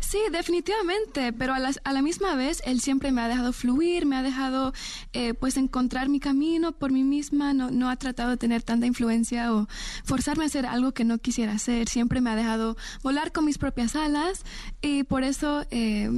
Sí, 0.00 0.18
definitivamente, 0.32 1.32
pero 1.32 1.54
a 1.54 1.58
la, 1.58 1.72
a 1.84 1.92
la 1.92 2.02
misma 2.02 2.34
vez 2.34 2.62
él 2.64 2.80
siempre 2.80 3.12
me 3.12 3.20
ha 3.20 3.28
dejado 3.28 3.52
fluir, 3.52 4.06
me 4.06 4.16
ha 4.16 4.22
dejado 4.22 4.72
eh, 5.12 5.34
pues 5.34 5.56
encontrar 5.56 6.08
mi 6.08 6.18
camino 6.20 6.72
por 6.72 6.90
mí 6.90 7.04
misma, 7.04 7.54
no, 7.54 7.70
no 7.70 7.90
ha 7.90 7.96
tratado 7.96 8.30
de 8.30 8.36
tener 8.36 8.62
tanta 8.62 8.86
influencia 8.86 9.52
o 9.54 9.68
forzarme 10.04 10.44
a 10.44 10.46
hacer 10.46 10.66
algo 10.66 10.92
que 10.92 11.04
no 11.04 11.18
quisiera 11.18 11.52
hacer, 11.52 11.88
siempre 11.88 12.20
me 12.20 12.30
ha 12.30 12.36
dejado 12.36 12.76
volar 13.02 13.30
con 13.30 13.44
mis 13.44 13.58
propias 13.58 13.94
alas 13.96 14.42
y 14.82 15.04
por 15.04 15.22
eso... 15.22 15.64
eh, 15.70 16.10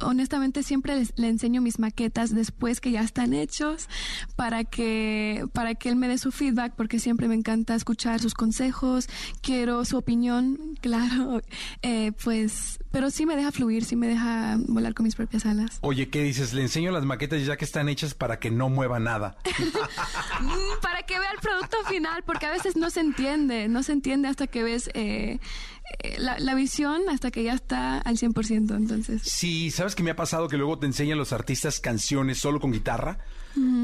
honestamente 0.00 0.62
siempre 0.62 0.96
les- 0.96 1.12
le 1.16 1.28
enseño 1.28 1.60
mis 1.60 1.78
maquetas 1.78 2.34
después 2.34 2.80
que 2.80 2.90
ya 2.90 3.00
están 3.02 3.32
hechos 3.34 3.88
para 4.36 4.64
que 4.64 5.46
para 5.52 5.74
que 5.74 5.88
él 5.88 5.96
me 5.96 6.08
dé 6.08 6.18
su 6.18 6.30
feedback 6.32 6.74
porque 6.76 6.98
siempre 6.98 7.28
me 7.28 7.34
encanta 7.34 7.74
escuchar 7.74 8.20
sus 8.20 8.34
consejos 8.34 9.08
quiero 9.42 9.84
su 9.84 9.96
opinión 9.96 10.58
claro 10.80 11.42
eh, 11.82 12.12
pues 12.24 12.78
pero 12.90 13.10
sí 13.10 13.26
me 13.26 13.36
deja 13.36 13.52
fluir 13.52 13.84
sí 13.84 13.96
me 13.96 14.06
deja 14.08 14.56
volar 14.68 14.94
con 14.94 15.04
mis 15.04 15.14
propias 15.14 15.44
alas 15.46 15.78
Oye, 15.82 16.08
¿qué 16.08 16.22
dices? 16.22 16.52
Le 16.54 16.62
enseño 16.62 16.90
las 16.90 17.04
maquetas 17.04 17.44
ya 17.44 17.56
que 17.56 17.64
están 17.64 17.88
hechas 17.88 18.14
para 18.14 18.38
que 18.38 18.50
no 18.50 18.68
mueva 18.68 18.98
nada. 18.98 19.36
Mm, 20.40 20.80
para 20.82 21.02
que 21.02 21.18
vea 21.18 21.30
el 21.32 21.40
producto 21.40 21.76
final 21.88 22.22
porque 22.24 22.46
a 22.46 22.50
veces 22.50 22.76
no 22.76 22.90
se 22.90 23.00
entiende 23.00 23.66
no 23.68 23.82
se 23.82 23.92
entiende 23.92 24.28
hasta 24.28 24.46
que 24.46 24.62
ves 24.62 24.88
eh, 24.94 25.38
eh, 25.38 25.40
la, 26.18 26.38
la 26.38 26.54
visión 26.54 27.02
hasta 27.08 27.30
que 27.30 27.42
ya 27.44 27.54
está 27.54 27.98
al 27.98 28.16
100% 28.18 28.76
entonces 28.76 29.22
Sí, 29.22 29.70
¿sabes 29.70 29.94
qué 29.94 30.02
me 30.02 30.10
ha 30.10 30.16
pasado? 30.16 30.48
Que 30.48 30.56
luego 30.56 30.78
te 30.78 30.86
enseñan 30.86 31.18
los 31.18 31.32
artistas 31.32 31.80
canciones 31.80 32.38
solo 32.38 32.60
con 32.60 32.72
guitarra. 32.72 33.18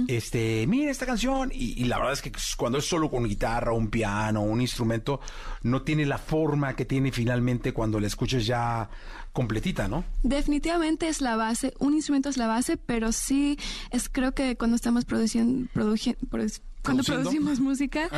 Este, 0.07 0.67
mira 0.69 0.91
esta 0.91 1.07
canción. 1.07 1.51
Y, 1.53 1.81
y 1.81 1.85
la 1.87 1.97
verdad 1.99 2.13
es 2.13 2.23
que 2.23 2.31
cuando 2.57 2.79
es 2.79 2.85
solo 2.85 3.11
con 3.11 3.25
guitarra, 3.25 3.73
un 3.73 3.89
piano, 3.89 4.43
un 4.43 4.61
instrumento, 4.61 5.21
no 5.63 5.83
tiene 5.83 6.07
la 6.07 6.19
forma 6.19 6.77
que 6.77 6.85
tiene 6.85 7.11
finalmente 7.11 7.73
cuando 7.73 7.99
la 7.99 8.07
escuchas 8.07 8.47
ya 8.47 8.89
completita, 9.33 9.89
¿no? 9.89 10.05
Definitivamente 10.23 11.09
es 11.09 11.21
la 11.21 11.35
base, 11.35 11.75
un 11.81 11.95
instrumento 11.95 12.29
es 12.29 12.37
la 12.37 12.47
base, 12.47 12.77
pero 12.77 13.11
sí 13.11 13.59
es 13.91 14.09
creo 14.09 14.33
que 14.33 14.57
cuando 14.57 14.77
estamos 14.77 15.05
produciendo, 15.05 15.69
produji- 15.75 16.17
produ- 16.31 16.61
cuando 16.85 17.03
producimos 17.03 17.61
música, 17.61 18.09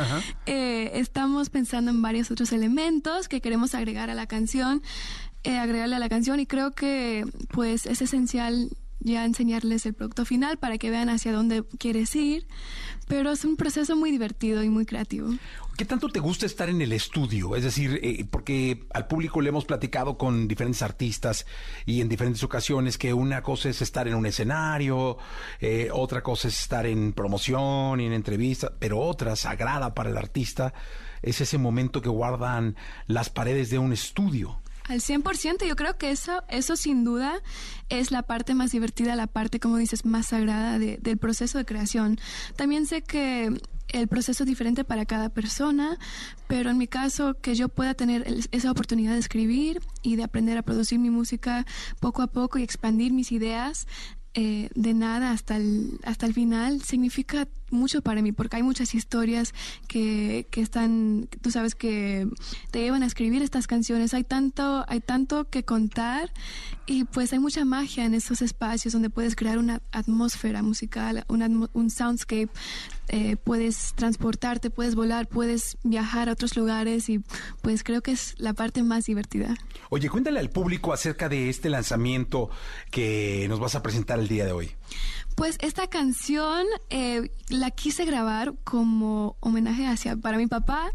eh, 0.45 0.91
estamos 0.95 1.49
pensando 1.49 1.89
en 1.89 2.01
varios 2.01 2.29
otros 2.31 2.51
elementos 2.51 3.27
que 3.27 3.41
queremos 3.41 3.73
agregar 3.73 4.09
a 4.09 4.15
la 4.15 4.27
canción, 4.27 4.81
eh, 5.43 5.57
agregarle 5.57 5.95
a 5.95 5.99
la 5.99 6.09
canción 6.09 6.39
y 6.39 6.45
creo 6.45 6.71
que 6.71 7.25
pues 7.49 7.85
es 7.85 8.01
esencial 8.01 8.69
ya 9.07 9.25
enseñarles 9.25 9.85
el 9.85 9.93
producto 9.93 10.25
final 10.25 10.57
para 10.57 10.77
que 10.77 10.91
vean 10.91 11.09
hacia 11.09 11.31
dónde 11.31 11.63
quieres 11.79 12.15
ir, 12.15 12.45
pero 13.07 13.31
es 13.31 13.45
un 13.45 13.55
proceso 13.55 13.95
muy 13.95 14.11
divertido 14.11 14.63
y 14.63 14.69
muy 14.69 14.85
creativo. 14.85 15.29
¿Qué 15.77 15.85
tanto 15.85 16.09
te 16.09 16.19
gusta 16.19 16.47
estar 16.47 16.69
en 16.69 16.81
el 16.81 16.91
estudio? 16.91 17.55
Es 17.55 17.63
decir, 17.63 17.99
eh, 18.01 18.25
porque 18.29 18.87
al 18.93 19.07
público 19.07 19.41
le 19.41 19.49
hemos 19.49 19.65
platicado 19.65 20.17
con 20.17 20.47
diferentes 20.47 20.81
artistas 20.81 21.45
y 21.85 22.01
en 22.01 22.09
diferentes 22.09 22.43
ocasiones 22.43 22.97
que 22.97 23.13
una 23.13 23.43
cosa 23.43 23.69
es 23.69 23.81
estar 23.83 24.07
en 24.07 24.15
un 24.15 24.25
escenario, 24.25 25.17
eh, 25.61 25.89
otra 25.93 26.23
cosa 26.23 26.47
es 26.47 26.59
estar 26.59 26.87
en 26.87 27.13
promoción 27.13 27.99
y 27.99 28.07
en 28.07 28.13
entrevistas, 28.13 28.71
pero 28.79 28.99
otra 28.99 29.35
sagrada 29.35 29.93
para 29.93 30.09
el 30.09 30.17
artista 30.17 30.73
es 31.21 31.41
ese 31.41 31.59
momento 31.59 32.01
que 32.01 32.09
guardan 32.09 32.75
las 33.05 33.29
paredes 33.29 33.69
de 33.69 33.77
un 33.77 33.93
estudio. 33.93 34.59
Al 34.87 35.01
100%, 35.01 35.65
yo 35.67 35.75
creo 35.75 35.97
que 35.97 36.11
eso, 36.11 36.43
eso 36.49 36.75
sin 36.75 37.03
duda 37.03 37.41
es 37.89 38.11
la 38.11 38.23
parte 38.23 38.53
más 38.53 38.71
divertida, 38.71 39.15
la 39.15 39.27
parte, 39.27 39.59
como 39.59 39.77
dices, 39.77 40.05
más 40.05 40.27
sagrada 40.27 40.79
de- 40.79 40.97
del 41.01 41.17
proceso 41.17 41.57
de 41.57 41.65
creación. 41.65 42.19
También 42.55 42.85
sé 42.85 43.01
que 43.01 43.51
el 43.89 44.07
proceso 44.07 44.43
es 44.43 44.47
diferente 44.47 44.83
para 44.83 45.05
cada 45.05 45.29
persona, 45.29 45.97
pero 46.47 46.69
en 46.69 46.77
mi 46.77 46.87
caso, 46.87 47.35
que 47.41 47.55
yo 47.55 47.69
pueda 47.69 47.93
tener 47.93 48.25
esa 48.51 48.71
oportunidad 48.71 49.13
de 49.13 49.19
escribir 49.19 49.81
y 50.01 50.15
de 50.15 50.23
aprender 50.23 50.57
a 50.57 50.61
producir 50.61 50.99
mi 50.99 51.09
música 51.09 51.65
poco 51.99 52.21
a 52.21 52.27
poco 52.27 52.57
y 52.57 52.63
expandir 52.63 53.13
mis 53.13 53.31
ideas, 53.31 53.87
eh, 54.33 54.69
de 54.75 54.93
nada 54.93 55.31
hasta 55.31 55.55
el, 55.57 55.99
hasta 56.03 56.25
el 56.27 56.33
final 56.33 56.81
significa 56.83 57.47
mucho 57.69 58.01
para 58.01 58.21
mí 58.21 58.31
porque 58.31 58.57
hay 58.57 58.63
muchas 58.63 58.93
historias 58.95 59.53
que, 59.87 60.47
que 60.51 60.61
están, 60.61 61.27
tú 61.41 61.51
sabes 61.51 61.75
que 61.75 62.27
te 62.71 62.79
llevan 62.81 63.03
a 63.03 63.05
escribir 63.05 63.41
estas 63.41 63.67
canciones, 63.67 64.13
hay 64.13 64.23
tanto, 64.23 64.85
hay 64.87 64.99
tanto 64.99 65.49
que 65.49 65.63
contar 65.63 66.31
y 66.85 67.03
pues 67.03 67.33
hay 67.33 67.39
mucha 67.39 67.65
magia 67.65 68.05
en 68.05 68.13
esos 68.13 68.41
espacios 68.41 68.93
donde 68.93 69.09
puedes 69.09 69.35
crear 69.35 69.57
una 69.57 69.81
atmósfera 69.91 70.61
musical, 70.63 71.25
atmo- 71.27 71.69
un 71.73 71.89
soundscape, 71.89 72.49
eh, 73.09 73.35
puedes 73.37 73.93
transportarte, 73.95 74.69
puedes 74.69 74.95
volar, 74.95 75.27
puedes 75.27 75.77
viajar 75.83 76.29
a 76.29 76.33
otros 76.33 76.55
lugares 76.57 77.09
y 77.09 77.21
pues 77.61 77.83
creo 77.83 78.01
que 78.01 78.11
es 78.11 78.35
la 78.37 78.53
parte 78.53 78.83
más 78.83 79.05
divertida. 79.05 79.55
Oye, 79.89 80.09
cuéntale 80.09 80.39
al 80.39 80.49
público 80.49 80.91
acerca 80.93 81.29
de 81.29 81.49
este 81.49 81.69
lanzamiento 81.69 82.49
que 82.91 83.45
nos 83.49 83.59
vas 83.59 83.75
a 83.75 83.81
presentar 83.83 84.19
el 84.19 84.27
día 84.27 84.45
de 84.45 84.51
hoy. 84.51 84.71
Pues 85.35 85.57
esta 85.61 85.87
canción 85.87 86.65
eh, 86.89 87.31
la 87.49 87.69
quise 87.71 88.05
grabar 88.05 88.55
como 88.63 89.37
homenaje 89.39 89.85
hacia 89.85 90.17
para 90.17 90.37
mi 90.37 90.47
papá. 90.47 90.91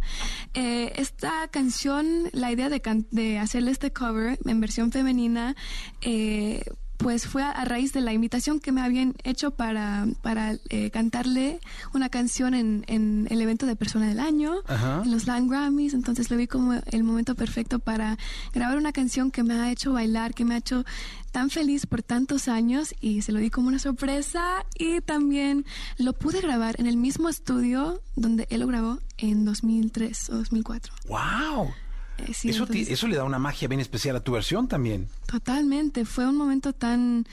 Eh, 0.54 0.92
esta 0.96 1.46
canción, 1.48 2.28
la 2.32 2.50
idea 2.50 2.68
de, 2.68 2.82
de 3.10 3.38
hacerle 3.38 3.70
este 3.70 3.92
cover 3.92 4.38
en 4.44 4.60
versión 4.60 4.90
femenina, 4.90 5.54
eh, 6.00 6.64
pues 6.98 7.26
fue 7.26 7.42
a, 7.42 7.50
a 7.50 7.64
raíz 7.64 7.92
de 7.92 8.00
la 8.00 8.12
invitación 8.12 8.60
que 8.60 8.70
me 8.72 8.80
habían 8.80 9.14
hecho 9.24 9.50
para, 9.50 10.06
para 10.22 10.56
eh, 10.68 10.90
cantarle 10.90 11.58
una 11.94 12.08
canción 12.08 12.54
en, 12.54 12.84
en 12.86 13.26
el 13.30 13.40
evento 13.40 13.66
de 13.66 13.74
Persona 13.76 14.06
del 14.08 14.20
Año, 14.20 14.54
Ajá. 14.68 15.02
en 15.04 15.10
los 15.10 15.26
Latin 15.26 15.48
Grammys. 15.48 15.94
Entonces 15.94 16.30
lo 16.30 16.36
vi 16.36 16.46
como 16.46 16.74
el 16.74 17.02
momento 17.04 17.34
perfecto 17.34 17.78
para 17.80 18.18
grabar 18.54 18.76
una 18.78 18.92
canción 18.92 19.30
que 19.30 19.42
me 19.42 19.54
ha 19.54 19.70
hecho 19.72 19.92
bailar, 19.92 20.32
que 20.34 20.44
me 20.44 20.54
ha 20.54 20.58
hecho 20.58 20.84
tan 21.32 21.48
feliz 21.50 21.86
por 21.86 22.02
tantos 22.02 22.46
años 22.46 22.94
y 23.00 23.22
se 23.22 23.32
lo 23.32 23.38
di 23.40 23.48
como 23.50 23.68
una 23.68 23.78
sorpresa 23.78 24.64
y 24.78 25.00
también 25.00 25.64
lo 25.98 26.12
pude 26.12 26.40
grabar 26.42 26.78
en 26.78 26.86
el 26.86 26.98
mismo 26.98 27.28
estudio 27.30 28.00
donde 28.16 28.46
él 28.50 28.60
lo 28.60 28.66
grabó 28.66 28.98
en 29.16 29.44
2003 29.44 30.30
o 30.30 30.36
2004. 30.36 30.92
¡Wow! 31.08 31.70
Eh, 32.18 32.32
sí, 32.34 32.50
eso, 32.92 33.06
le 33.08 33.16
da 33.16 33.24
una 33.24 33.38
magia 33.38 33.68
bien 33.68 33.80
especial 33.80 34.14
a 34.16 34.20
tu 34.20 34.32
versión 34.32 34.68
también. 34.68 35.08
Totalmente, 35.26 36.04
fue 36.04 36.26
un 36.28 36.36
momento 36.36 36.72
tan 36.72 37.26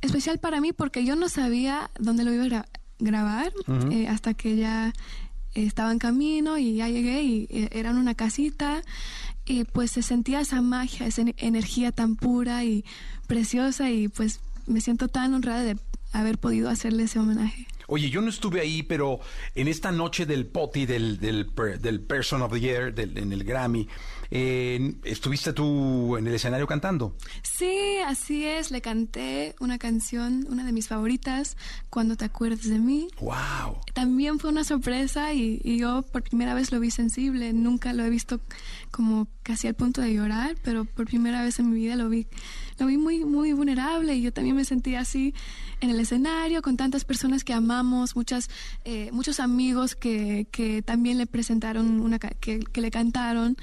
especial 0.00 0.38
para 0.38 0.60
mí 0.60 0.72
porque 0.72 1.04
yo 1.04 1.14
no 1.16 1.28
sabía 1.28 1.90
dónde 1.98 2.24
lo 2.24 2.32
iba 2.32 2.44
a 2.44 2.48
gra- 2.48 2.66
grabar 2.98 3.52
eh, 3.90 4.08
hasta 4.08 4.34
que 4.34 4.56
ya 4.56 4.92
estaba 5.54 5.92
en 5.92 5.98
camino 5.98 6.58
y 6.58 6.74
ya 6.76 6.88
llegué 6.88 7.22
y 7.22 7.46
eh, 7.50 7.68
era 7.72 7.90
en 7.90 7.98
una 7.98 8.14
casita 8.14 8.82
y 9.44 9.64
pues 9.64 9.90
se 9.92 10.02
sentía 10.02 10.40
esa 10.40 10.60
magia, 10.62 11.06
esa 11.06 11.22
ener- 11.22 11.34
energía 11.38 11.92
tan 11.92 12.16
pura 12.16 12.64
y 12.64 12.84
preciosa 13.26 13.90
y 13.90 14.08
pues 14.08 14.40
me 14.66 14.80
siento 14.80 15.08
tan 15.08 15.34
honrada 15.34 15.62
de 15.62 15.76
haber 16.12 16.38
podido 16.38 16.68
hacerle 16.70 17.04
ese 17.04 17.18
homenaje. 17.18 17.66
Oye, 17.92 18.08
yo 18.08 18.22
no 18.22 18.30
estuve 18.30 18.60
ahí, 18.60 18.82
pero 18.82 19.20
en 19.54 19.68
esta 19.68 19.92
noche 19.92 20.24
del 20.24 20.46
POTI, 20.46 20.86
del, 20.86 21.20
del, 21.20 21.50
del 21.78 22.00
Person 22.00 22.40
of 22.40 22.50
the 22.52 22.58
Year, 22.60 22.94
del- 22.94 23.18
en 23.18 23.32
el 23.34 23.44
Grammy, 23.44 23.86
eh, 24.30 24.94
¿estuviste 25.04 25.52
tú 25.52 26.16
en 26.16 26.26
el 26.26 26.32
escenario 26.34 26.66
cantando? 26.66 27.14
Sí, 27.42 27.98
así 28.06 28.46
es, 28.46 28.70
le 28.70 28.80
canté 28.80 29.54
una 29.60 29.78
canción, 29.78 30.46
una 30.48 30.64
de 30.64 30.72
mis 30.72 30.88
favoritas, 30.88 31.58
Cuando 31.90 32.16
te 32.16 32.24
acuerdes 32.24 32.70
de 32.70 32.78
mí. 32.78 33.08
¡Wow! 33.20 33.76
También 33.92 34.38
fue 34.38 34.48
una 34.48 34.64
sorpresa 34.64 35.34
y, 35.34 35.60
y 35.62 35.78
yo 35.78 36.00
por 36.00 36.22
primera 36.22 36.54
vez 36.54 36.72
lo 36.72 36.80
vi 36.80 36.90
sensible. 36.90 37.52
Nunca 37.52 37.92
lo 37.92 38.02
he 38.06 38.08
visto 38.08 38.40
como 38.90 39.28
casi 39.42 39.68
al 39.68 39.74
punto 39.74 40.00
de 40.00 40.14
llorar, 40.14 40.56
pero 40.64 40.86
por 40.86 41.04
primera 41.06 41.42
vez 41.42 41.58
en 41.58 41.68
mi 41.70 41.76
vida 41.76 41.96
lo 41.96 42.08
vi, 42.08 42.26
lo 42.82 42.88
vi 42.88 42.96
muy, 42.96 43.24
muy 43.24 43.52
vulnerable 43.52 44.14
y 44.16 44.22
yo 44.22 44.32
también 44.32 44.56
me 44.56 44.64
sentí 44.64 44.96
así 44.96 45.34
en 45.80 45.90
el 45.90 46.00
escenario 46.00 46.62
con 46.62 46.76
tantas 46.76 47.04
personas 47.04 47.44
que 47.44 47.52
amamos, 47.52 48.16
muchas, 48.16 48.50
eh, 48.84 49.08
muchos 49.12 49.38
amigos 49.40 49.94
que, 49.94 50.46
que 50.50 50.82
también 50.82 51.16
le 51.18 51.26
presentaron 51.26 52.00
una, 52.00 52.18
que, 52.18 52.58
que 52.60 52.80
le 52.80 52.90
cantaron. 52.90 53.56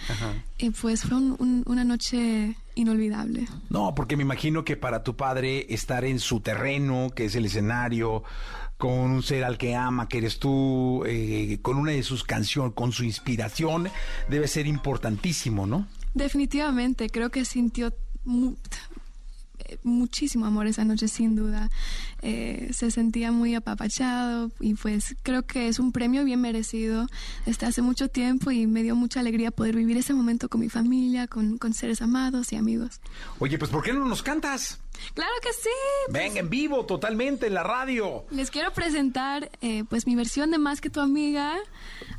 Y 0.57 0.69
pues 0.71 1.03
fue 1.03 1.17
un- 1.17 1.35
un- 1.39 1.63
una 1.65 1.83
noche 1.83 2.55
inolvidable. 2.75 3.47
No, 3.69 3.93
porque 3.93 4.15
me 4.15 4.23
imagino 4.23 4.63
que 4.63 4.77
para 4.77 5.03
tu 5.03 5.15
padre 5.17 5.65
estar 5.73 6.05
en 6.05 6.19
su 6.19 6.39
terreno, 6.39 7.09
que 7.13 7.25
es 7.25 7.35
el 7.35 7.45
escenario, 7.45 8.23
con 8.77 8.91
un 9.11 9.23
ser 9.23 9.43
al 9.43 9.57
que 9.57 9.75
ama, 9.75 10.07
que 10.07 10.19
eres 10.19 10.39
tú, 10.39 11.03
eh, 11.05 11.59
con 11.61 11.75
una 11.77 11.91
de 11.91 12.03
sus 12.03 12.23
canciones, 12.23 12.73
con 12.73 12.93
su 12.93 13.03
inspiración, 13.03 13.89
debe 14.29 14.47
ser 14.47 14.65
importantísimo, 14.67 15.67
¿no? 15.67 15.87
Definitivamente, 16.13 17.09
creo 17.09 17.29
que 17.31 17.43
sintió 17.43 17.93
muchísimo 19.83 20.45
amor 20.45 20.67
esa 20.67 20.85
noche, 20.85 21.07
sin 21.07 21.35
duda. 21.35 21.69
Eh, 22.21 22.69
se 22.73 22.91
sentía 22.91 23.31
muy 23.31 23.55
apapachado 23.55 24.51
y 24.59 24.73
pues 24.73 25.15
creo 25.23 25.43
que 25.43 25.67
es 25.67 25.79
un 25.79 25.91
premio 25.91 26.23
bien 26.23 26.41
merecido 26.41 27.07
desde 27.45 27.65
hace 27.65 27.81
mucho 27.81 28.09
tiempo 28.09 28.51
y 28.51 28.67
me 28.67 28.83
dio 28.83 28.95
mucha 28.95 29.19
alegría 29.19 29.51
poder 29.51 29.75
vivir 29.75 29.97
ese 29.97 30.13
momento 30.13 30.49
con 30.49 30.61
mi 30.61 30.69
familia, 30.69 31.27
con, 31.27 31.57
con 31.57 31.73
seres 31.73 32.01
amados 32.01 32.51
y 32.53 32.55
amigos. 32.55 32.99
Oye, 33.39 33.57
pues 33.57 33.71
¿por 33.71 33.83
qué 33.83 33.93
no 33.93 34.05
nos 34.05 34.23
cantas? 34.23 34.79
Claro 35.13 35.33
que 35.41 35.53
sí. 35.53 35.69
Venga, 36.09 36.39
en 36.39 36.49
vivo, 36.49 36.85
totalmente, 36.85 37.47
en 37.47 37.53
la 37.53 37.63
radio. 37.63 38.25
Les 38.31 38.51
quiero 38.51 38.71
presentar 38.73 39.49
eh, 39.61 39.83
pues 39.89 40.07
mi 40.07 40.15
versión 40.15 40.51
de 40.51 40.57
Más 40.57 40.81
que 40.81 40.89
tu 40.89 40.99
amiga. 40.99 41.55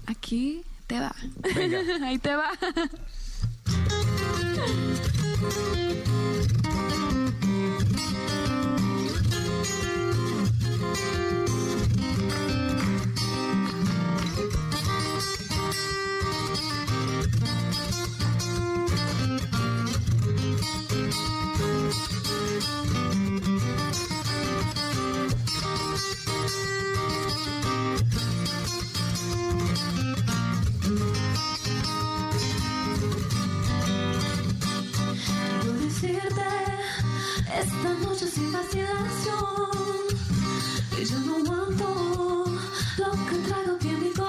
Aquí 0.07 0.63
te 0.87 0.99
va. 0.99 1.15
Ahí 2.03 2.19
te 2.19 2.35
va. 2.35 2.51
esta 37.61 37.95
noche 37.95 38.27
sin 38.27 38.53
vacilación 38.53 39.71
que 40.97 41.05
yo 41.05 41.19
no 41.21 41.37
aguanto 41.37 42.45
lo 42.99 43.11
que 43.29 43.37
traigo 43.47 43.73
aquí 43.77 43.89
en 43.89 44.20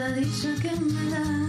por 0.00 0.06
tanta 0.06 0.20
dicha 0.20 0.54
que 0.62 0.70
me 0.80 1.10
das. 1.10 1.39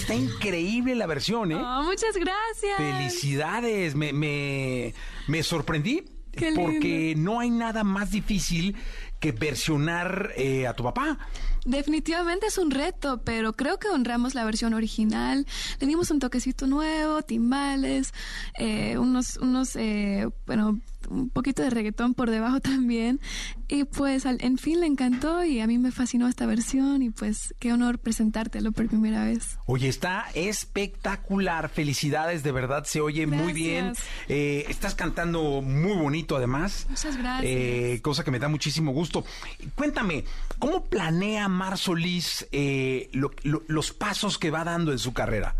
Está 0.00 0.14
increíble 0.14 0.94
la 0.94 1.06
versión, 1.06 1.52
¿eh? 1.52 1.56
Oh, 1.56 1.82
muchas 1.84 2.16
gracias. 2.16 2.76
Felicidades, 2.76 3.94
me, 3.94 4.12
me, 4.12 4.94
me 5.28 5.42
sorprendí 5.42 6.04
Qué 6.32 6.50
lindo. 6.50 6.62
porque 6.62 7.14
no 7.16 7.40
hay 7.40 7.50
nada 7.50 7.84
más 7.84 8.10
difícil 8.10 8.76
que 9.20 9.32
versionar 9.32 10.32
eh, 10.36 10.66
a 10.66 10.74
tu 10.74 10.82
papá. 10.82 11.18
Definitivamente 11.64 12.46
es 12.48 12.58
un 12.58 12.70
reto, 12.70 13.22
pero 13.24 13.54
creo 13.54 13.78
que 13.78 13.88
honramos 13.88 14.34
la 14.34 14.44
versión 14.44 14.74
original. 14.74 15.46
Le 15.80 15.86
dimos 15.86 16.10
un 16.10 16.18
toquecito 16.18 16.66
nuevo, 16.66 17.22
timbales, 17.22 18.12
eh, 18.58 18.98
unos, 18.98 19.38
unos, 19.38 19.74
eh, 19.76 20.28
bueno, 20.46 20.80
un 21.10 21.30
poquito 21.30 21.62
de 21.62 21.70
reggaetón 21.70 22.14
por 22.14 22.30
debajo 22.30 22.60
también. 22.60 23.20
Y 23.68 23.84
pues 23.84 24.26
al- 24.26 24.38
en 24.42 24.58
fin 24.58 24.80
le 24.80 24.86
encantó 24.86 25.44
y 25.44 25.60
a 25.60 25.66
mí 25.66 25.78
me 25.78 25.90
fascinó 25.92 26.28
esta 26.28 26.46
versión 26.46 27.02
y 27.02 27.10
pues 27.10 27.54
qué 27.58 27.72
honor 27.72 27.98
presentártelo 27.98 28.72
por 28.72 28.88
primera 28.88 29.24
vez. 29.24 29.58
Oye, 29.66 29.88
está 29.88 30.26
espectacular. 30.34 31.68
Felicidades, 31.68 32.42
de 32.42 32.52
verdad, 32.52 32.84
se 32.84 33.00
oye 33.00 33.26
muy 33.26 33.52
bien. 33.52 33.92
Eh, 34.28 34.64
estás 34.68 34.94
cantando 34.94 35.62
muy 35.62 35.96
bonito, 35.96 36.36
además. 36.36 36.86
Muchas 36.88 37.16
gracias. 37.16 37.44
Eh, 37.52 38.00
cosa 38.02 38.24
que 38.24 38.30
me 38.30 38.38
da 38.38 38.48
muchísimo 38.48 38.92
gusto. 38.92 39.24
Cuéntame, 39.74 40.24
¿cómo 40.58 40.84
planea 40.84 41.48
Mar 41.48 41.78
Solís 41.78 42.46
eh, 42.52 43.08
lo- 43.12 43.32
lo- 43.42 43.62
los 43.66 43.92
pasos 43.92 44.38
que 44.38 44.50
va 44.50 44.64
dando 44.64 44.92
en 44.92 44.98
su 44.98 45.12
carrera? 45.12 45.56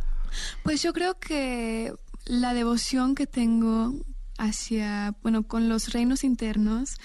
Pues 0.63 0.83
yo 0.83 0.93
creo 0.93 1.19
que 1.19 1.93
la 2.27 2.55
devoción 2.55 3.15
que 3.15 3.27
tengo 3.27 3.95
hacia, 4.39 5.15
bueno, 5.23 5.45
con 5.45 5.69
los 5.69 5.93
reinos 5.93 6.25
internos, 6.25 6.97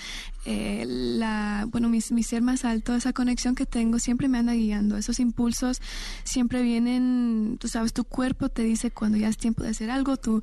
eh, 0.45 0.85
la, 0.87 1.67
bueno, 1.69 1.89
mi, 1.89 1.99
mi 2.11 2.23
ser 2.23 2.41
más 2.41 2.65
alto, 2.65 2.95
esa 2.95 3.13
conexión 3.13 3.55
que 3.55 3.65
tengo 3.65 3.99
siempre 3.99 4.27
me 4.27 4.37
anda 4.39 4.53
guiando. 4.53 4.97
Esos 4.97 5.19
impulsos 5.19 5.81
siempre 6.23 6.61
vienen, 6.61 7.57
tú 7.59 7.67
sabes, 7.67 7.93
tu 7.93 8.03
cuerpo 8.03 8.49
te 8.49 8.63
dice 8.63 8.91
cuando 8.91 9.17
ya 9.17 9.27
es 9.27 9.37
tiempo 9.37 9.63
de 9.63 9.69
hacer 9.69 9.91
algo, 9.91 10.17
tú 10.17 10.41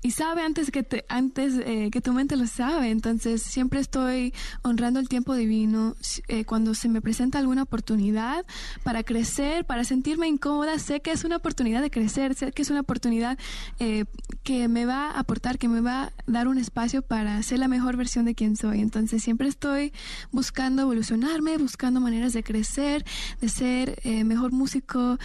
y 0.00 0.12
sabe 0.12 0.42
antes 0.42 0.70
que 0.70 0.84
te, 0.84 1.04
antes 1.08 1.54
eh, 1.54 1.90
que 1.90 2.00
tu 2.00 2.12
mente 2.12 2.36
lo 2.36 2.46
sabe. 2.46 2.90
Entonces 2.90 3.42
siempre 3.42 3.80
estoy 3.80 4.32
honrando 4.62 5.00
el 5.00 5.08
tiempo 5.08 5.34
divino 5.34 5.96
eh, 6.28 6.44
cuando 6.44 6.74
se 6.74 6.88
me 6.88 7.00
presenta 7.00 7.38
alguna 7.38 7.64
oportunidad 7.64 8.46
para 8.84 9.02
crecer 9.02 9.64
para 9.64 9.82
sentirme 9.82 10.28
incómoda. 10.28 10.78
Sé 10.78 11.00
que 11.00 11.10
es 11.10 11.24
una 11.24 11.36
oportunidad 11.36 11.82
de 11.82 11.90
crecer 11.90 12.34
sé 12.34 12.52
que 12.52 12.62
es 12.62 12.70
una 12.70 12.80
oportunidad 12.80 13.38
eh, 13.80 14.04
que 14.44 14.68
me 14.68 14.86
va 14.86 15.10
a 15.10 15.18
aportar 15.18 15.58
que 15.58 15.68
me 15.68 15.80
va 15.80 16.04
a 16.04 16.12
dar 16.26 16.46
un 16.46 16.58
espacio 16.58 17.02
para 17.02 17.42
ser 17.42 17.58
la 17.58 17.68
mejor 17.68 17.96
versión 17.96 18.24
de 18.24 18.36
quien 18.36 18.56
soy. 18.56 18.80
Entonces 18.80 19.22
siempre 19.22 19.48
estoy 19.48 19.92
buscando 20.30 20.82
evolucionarme 20.82 21.58
buscando 21.58 22.00
maneras 22.00 22.32
de 22.32 22.44
crecer 22.44 23.04
de 23.40 23.48
ser 23.48 23.98
eh, 24.04 24.22
mejor 24.24 24.52
músico 24.52 25.18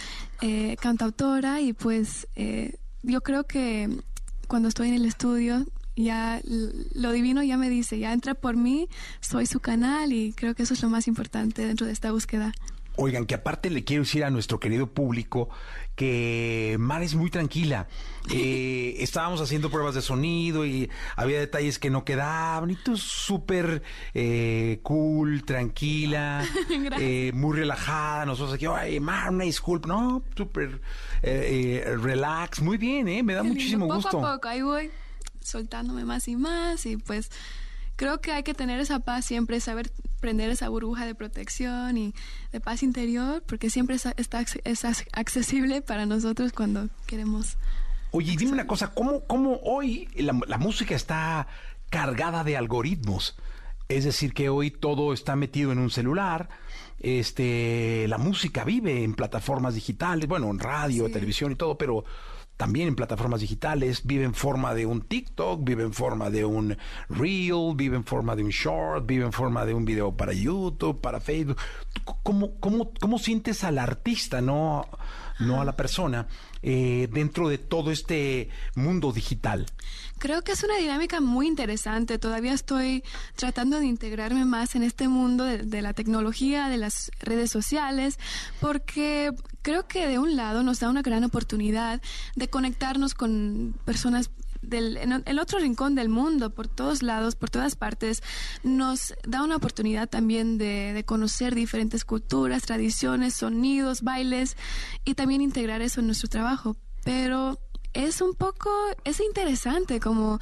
cantautora. 0.80 1.62
Y 1.62 1.72
pues 1.72 2.26
yo 3.02 3.22
creo 3.22 3.44
que 3.44 3.88
cuando 4.54 4.68
estoy 4.68 4.90
en 4.90 4.94
el 4.94 5.04
estudio, 5.04 5.66
ya 5.96 6.40
lo 6.94 7.10
divino 7.10 7.42
ya 7.42 7.56
me 7.56 7.68
dice, 7.68 7.98
ya 7.98 8.12
entra 8.12 8.34
por 8.34 8.54
mí, 8.56 8.88
soy 9.18 9.46
su 9.46 9.58
canal 9.58 10.12
y 10.12 10.32
creo 10.32 10.54
que 10.54 10.62
eso 10.62 10.74
es 10.74 10.82
lo 10.84 10.88
más 10.90 11.08
importante 11.08 11.66
dentro 11.66 11.88
de 11.88 11.92
esta 11.92 12.12
búsqueda. 12.12 12.52
Oigan, 12.96 13.26
que 13.26 13.34
aparte 13.34 13.70
le 13.70 13.84
quiero 13.84 14.04
decir 14.04 14.24
a 14.24 14.30
nuestro 14.30 14.60
querido 14.60 14.86
público 14.86 15.48
que 15.96 16.76
Mar 16.78 17.02
es 17.02 17.14
muy 17.14 17.30
tranquila. 17.30 17.88
Eh, 18.30 18.96
estábamos 19.00 19.40
haciendo 19.40 19.70
pruebas 19.70 19.94
de 19.94 20.02
sonido 20.02 20.64
y 20.64 20.90
había 21.16 21.38
detalles 21.38 21.78
que 21.78 21.90
no 21.90 22.04
quedaban 22.04 22.70
y 22.70 22.76
tú 22.76 22.96
súper 22.96 23.82
eh, 24.14 24.78
cool, 24.82 25.44
tranquila, 25.44 26.44
eh, 27.00 27.32
muy 27.34 27.56
relajada. 27.56 28.26
Nosotros 28.26 28.54
aquí, 28.54 28.66
ay, 28.66 29.00
Mar, 29.00 29.30
una 29.30 29.44
disculpa. 29.44 29.88
No, 29.88 30.22
súper 30.36 30.80
eh, 31.22 31.96
relax, 32.00 32.60
muy 32.60 32.76
bien, 32.76 33.08
¿eh? 33.08 33.22
Me 33.22 33.34
da 33.34 33.40
Qué 33.40 33.48
lindo. 33.48 33.54
muchísimo 33.54 33.86
poco 33.86 33.96
gusto. 33.96 34.26
a 34.26 34.34
poco, 34.34 34.48
ahí 34.48 34.62
voy 34.62 34.90
soltándome 35.40 36.04
más 36.04 36.26
y 36.26 36.36
más 36.36 36.86
y 36.86 36.96
pues 36.96 37.30
creo 37.96 38.20
que 38.20 38.32
hay 38.32 38.42
que 38.42 38.54
tener 38.54 38.80
esa 38.80 39.00
paz 39.00 39.24
siempre, 39.24 39.60
saber 39.60 39.90
prender 40.20 40.50
esa 40.50 40.68
burbuja 40.68 41.04
de 41.06 41.14
protección 41.14 41.96
y 41.98 42.14
de 42.52 42.60
paz 42.60 42.82
interior, 42.82 43.42
porque 43.46 43.70
siempre 43.70 43.96
es, 43.96 44.06
está, 44.16 44.40
acce- 44.40 44.60
es 44.64 44.84
ac- 44.84 45.06
accesible 45.12 45.82
para 45.82 46.06
nosotros 46.06 46.52
cuando 46.52 46.88
queremos. 47.06 47.56
Oye, 48.10 48.36
dime 48.36 48.52
una 48.52 48.66
cosa, 48.66 48.94
¿cómo, 48.94 49.20
cómo 49.24 49.58
hoy 49.64 50.08
la, 50.16 50.38
la 50.46 50.58
música 50.58 50.94
está 50.94 51.46
cargada 51.90 52.44
de 52.44 52.56
algoritmos? 52.56 53.36
Es 53.88 54.04
decir, 54.04 54.32
que 54.32 54.48
hoy 54.48 54.70
todo 54.70 55.12
está 55.12 55.36
metido 55.36 55.70
en 55.72 55.78
un 55.78 55.90
celular, 55.90 56.48
este, 57.00 58.06
la 58.08 58.16
música 58.18 58.64
vive 58.64 59.04
en 59.04 59.14
plataformas 59.14 59.74
digitales, 59.74 60.26
bueno, 60.26 60.48
en 60.50 60.58
radio, 60.58 61.06
Sí. 61.06 61.12
televisión 61.12 61.52
y 61.52 61.56
todo, 61.56 61.76
pero 61.76 62.04
también 62.56 62.88
en 62.88 62.94
plataformas 62.94 63.40
digitales, 63.40 64.02
vive 64.04 64.24
en 64.24 64.34
forma 64.34 64.74
de 64.74 64.86
un 64.86 65.02
TikTok, 65.02 65.64
vive 65.64 65.82
en 65.82 65.92
forma 65.92 66.30
de 66.30 66.44
un 66.44 66.76
Reel, 67.08 67.74
vive 67.74 67.96
en 67.96 68.04
forma 68.04 68.36
de 68.36 68.44
un 68.44 68.50
Short, 68.50 69.06
vive 69.06 69.24
en 69.24 69.32
forma 69.32 69.64
de 69.64 69.74
un 69.74 69.84
video 69.84 70.16
para 70.16 70.32
YouTube, 70.32 71.00
para 71.00 71.20
Facebook. 71.20 71.56
¿Tú 71.92 72.02
¿Cómo, 72.22 72.58
cómo, 72.60 72.92
cómo 73.00 73.18
sientes 73.18 73.64
al 73.64 73.78
artista, 73.78 74.40
no, 74.40 74.86
no 75.38 75.60
a 75.60 75.64
la 75.64 75.76
persona, 75.76 76.26
eh, 76.62 77.08
dentro 77.12 77.48
de 77.48 77.58
todo 77.58 77.90
este 77.90 78.48
mundo 78.74 79.12
digital? 79.12 79.66
Creo 80.18 80.42
que 80.42 80.52
es 80.52 80.62
una 80.62 80.76
dinámica 80.76 81.20
muy 81.20 81.46
interesante. 81.46 82.18
Todavía 82.18 82.52
estoy 82.52 83.02
tratando 83.36 83.80
de 83.80 83.86
integrarme 83.86 84.44
más 84.44 84.74
en 84.74 84.82
este 84.82 85.08
mundo 85.08 85.44
de, 85.44 85.58
de 85.58 85.82
la 85.82 85.92
tecnología, 85.92 86.68
de 86.68 86.78
las 86.78 87.10
redes 87.20 87.50
sociales, 87.50 88.18
porque 88.60 89.32
creo 89.62 89.86
que 89.86 90.06
de 90.06 90.18
un 90.18 90.36
lado 90.36 90.62
nos 90.62 90.80
da 90.80 90.88
una 90.88 91.02
gran 91.02 91.24
oportunidad 91.24 92.00
de 92.36 92.48
conectarnos 92.48 93.14
con 93.14 93.74
personas 93.84 94.30
del, 94.68 94.96
en 94.96 95.22
el 95.24 95.38
otro 95.38 95.58
rincón 95.58 95.94
del 95.94 96.08
mundo, 96.08 96.50
por 96.50 96.68
todos 96.68 97.02
lados, 97.02 97.36
por 97.36 97.50
todas 97.50 97.76
partes, 97.76 98.22
nos 98.62 99.14
da 99.26 99.42
una 99.42 99.56
oportunidad 99.56 100.08
también 100.08 100.58
de, 100.58 100.92
de 100.92 101.04
conocer 101.04 101.54
diferentes 101.54 102.04
culturas, 102.04 102.62
tradiciones, 102.62 103.34
sonidos, 103.34 104.02
bailes 104.02 104.56
y 105.04 105.14
también 105.14 105.40
integrar 105.40 105.82
eso 105.82 106.00
en 106.00 106.06
nuestro 106.06 106.28
trabajo. 106.28 106.76
Pero 107.04 107.58
es 107.92 108.20
un 108.20 108.34
poco, 108.34 108.70
es 109.04 109.20
interesante, 109.20 110.00
como 110.00 110.38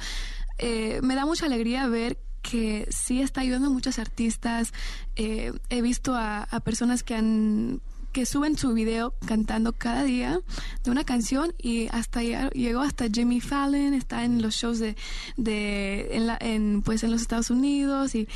eh, 0.57 0.99
me 1.03 1.15
da 1.15 1.25
mucha 1.25 1.45
alegría 1.45 1.87
ver 1.87 2.17
que 2.41 2.87
sí 2.91 3.21
está 3.21 3.41
ayudando 3.41 3.67
a 3.67 3.71
muchos 3.71 3.99
artistas. 3.99 4.73
Eh, 5.15 5.53
he 5.69 5.81
visto 5.81 6.15
a, 6.15 6.43
a 6.43 6.59
personas 6.59 7.03
que 7.03 7.15
han 7.15 7.81
que 8.13 8.25
suben 8.25 8.57
su 8.57 8.73
video 8.73 9.13
cantando 9.25 9.73
cada 9.73 10.03
día 10.03 10.39
de 10.83 10.91
una 10.91 11.03
canción 11.03 11.53
y 11.61 11.87
hasta 11.91 12.21
lleg- 12.21 12.51
llegó 12.53 12.81
hasta 12.81 13.07
Jimmy 13.09 13.41
Fallon 13.41 13.93
está 13.93 14.23
en 14.23 14.41
los 14.41 14.55
shows 14.55 14.79
de, 14.79 14.95
en, 15.37 16.27
la- 16.27 16.37
en, 16.39 16.81
pues 16.83 17.03
en 17.03 17.11
los 17.11 17.21
Estados 17.21 17.49
Unidos 17.49 18.15
y 18.15 18.27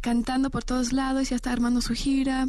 cantando 0.00 0.50
por 0.50 0.64
todos 0.64 0.92
lados 0.92 1.22
y 1.24 1.30
ya 1.30 1.36
está 1.36 1.52
armando 1.52 1.80
su 1.80 1.92
gira 1.94 2.46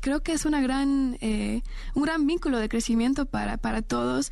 creo 0.00 0.22
que 0.22 0.32
es 0.32 0.44
una 0.44 0.60
gran 0.60 1.16
eh, 1.20 1.62
un 1.94 2.02
gran 2.04 2.26
vínculo 2.26 2.58
de 2.58 2.68
crecimiento 2.68 3.26
para 3.26 3.56
para 3.56 3.82
todos 3.82 4.30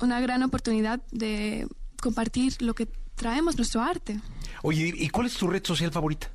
una 0.00 0.20
gran 0.20 0.42
oportunidad 0.42 1.00
de 1.12 1.66
compartir 2.00 2.60
lo 2.60 2.74
que 2.74 2.86
traemos 3.14 3.56
nuestro 3.56 3.80
arte 3.82 4.20
Oye, 4.62 4.92
¿y 4.96 5.08
cuál 5.10 5.26
es 5.26 5.34
tu 5.34 5.46
red 5.46 5.62
social 5.64 5.90
favorita? 5.92 6.28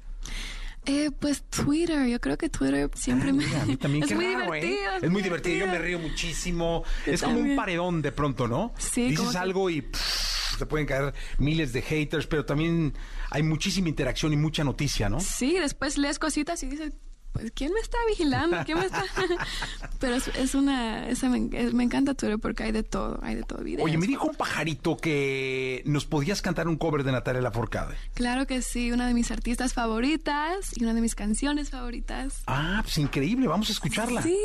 Eh, 0.85 1.11
pues 1.17 1.43
Twitter, 1.43 2.07
yo 2.07 2.19
creo 2.19 2.37
que 2.37 2.49
Twitter 2.49 2.89
siempre 2.95 3.29
Ah, 3.29 3.33
me... 3.33 3.45
mira, 3.45 3.61
a 3.61 3.65
mí 3.65 3.77
también, 3.77 4.03
es 4.05 4.09
qué 4.09 4.15
muy 4.15 4.25
raro, 4.33 4.53
¿eh? 4.55 4.61
divertido. 4.61 4.91
Es 5.01 5.09
muy 5.11 5.21
divertido, 5.21 5.57
yo 5.65 5.67
me 5.67 5.79
río 5.79 5.99
muchísimo. 5.99 6.83
Es 7.05 7.21
como 7.21 7.39
un 7.39 7.55
paredón 7.55 8.01
de 8.01 8.11
pronto, 8.11 8.47
¿no? 8.47 8.73
Sí, 8.77 9.09
Dices 9.09 9.29
que- 9.31 9.37
algo 9.37 9.69
y 9.69 9.81
pff, 9.81 10.57
te 10.57 10.65
pueden 10.65 10.87
caer 10.87 11.13
miles 11.37 11.73
de 11.73 11.81
haters, 11.81 12.27
pero 12.27 12.45
también 12.45 12.93
hay 13.29 13.43
muchísima 13.43 13.87
interacción 13.89 14.33
y 14.33 14.37
mucha 14.37 14.63
noticia, 14.63 15.09
¿no? 15.09 15.19
Sí, 15.19 15.57
después 15.59 15.97
lees 15.97 16.19
cositas 16.19 16.61
y 16.63 16.67
dices, 16.67 16.93
pues, 17.33 17.51
¿quién 17.53 17.71
me 17.73 17.79
está 17.79 17.97
vigilando? 18.09 18.57
¿Quién 18.65 18.79
me 18.79 18.85
está...? 18.85 19.03
Pero 19.99 20.15
es, 20.15 20.27
es 20.29 20.55
una... 20.55 21.07
Esa 21.09 21.29
me, 21.29 21.49
es- 21.53 21.73
me 21.73 21.83
encanta 21.83 22.13
Twitter 22.13 22.39
porque 22.39 22.63
hay 22.63 22.71
de 22.71 22.83
todo, 22.83 23.19
hay 23.21 23.35
de 23.35 23.43
todo. 23.43 23.63
Videos, 23.63 23.83
Oye, 23.85 23.97
me 23.97 24.07
dijo 24.07 24.27
un 24.27 24.35
pajarito 24.35 24.97
que 24.97 25.83
nos 25.85 26.05
podías 26.05 26.41
cantar 26.41 26.67
un 26.67 26.77
cover 26.77 27.03
de 27.03 27.11
Natalia 27.11 27.41
Lafourcade. 27.41 27.95
Claro 28.13 28.47
que 28.47 28.61
sí, 28.61 28.91
una 28.91 29.07
de 29.07 29.13
mis 29.13 29.31
artistas 29.31 29.73
favoritas 29.73 30.71
y 30.75 30.83
una 30.83 30.93
de 30.93 31.01
mis 31.01 31.15
canciones 31.15 31.69
favoritas. 31.69 32.43
Ah, 32.47 32.79
pues 32.83 32.97
increíble, 32.97 33.47
vamos 33.47 33.69
a 33.69 33.73
escucharla. 33.73 34.21
Sí. 34.21 34.37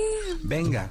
Venga. 0.43 0.89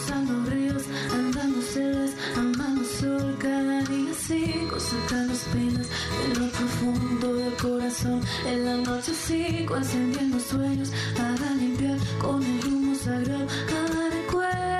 cruzando 0.00 0.50
ríos, 0.50 0.84
andando 1.12 1.60
selvas, 1.60 2.12
amando 2.36 2.84
sol 2.84 3.36
cada 3.38 3.82
día 3.82 4.14
sigo 4.14 4.78
sacando 4.80 5.32
espinas 5.34 5.88
de 5.88 6.40
lo 6.40 6.48
profundo 6.50 7.34
del 7.34 7.54
corazón. 7.54 8.20
En 8.46 8.64
la 8.64 8.76
noche 8.76 9.12
sigo 9.12 9.76
encendiendo 9.76 10.40
sueños 10.40 10.90
para 11.16 11.54
limpiar 11.54 11.98
con 12.18 12.42
el 12.42 12.66
humo 12.66 12.94
sagrado 12.94 13.46
cada 13.68 14.10
recuerdo. 14.10 14.79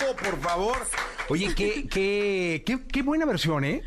¡Aplauso, 0.00 0.16
por 0.16 0.40
favor! 0.40 1.09
Oye, 1.30 1.54
qué, 1.54 1.86
qué, 1.88 2.62
qué, 2.66 2.80
qué 2.86 3.02
buena 3.02 3.24
versión, 3.24 3.64
¿eh? 3.64 3.82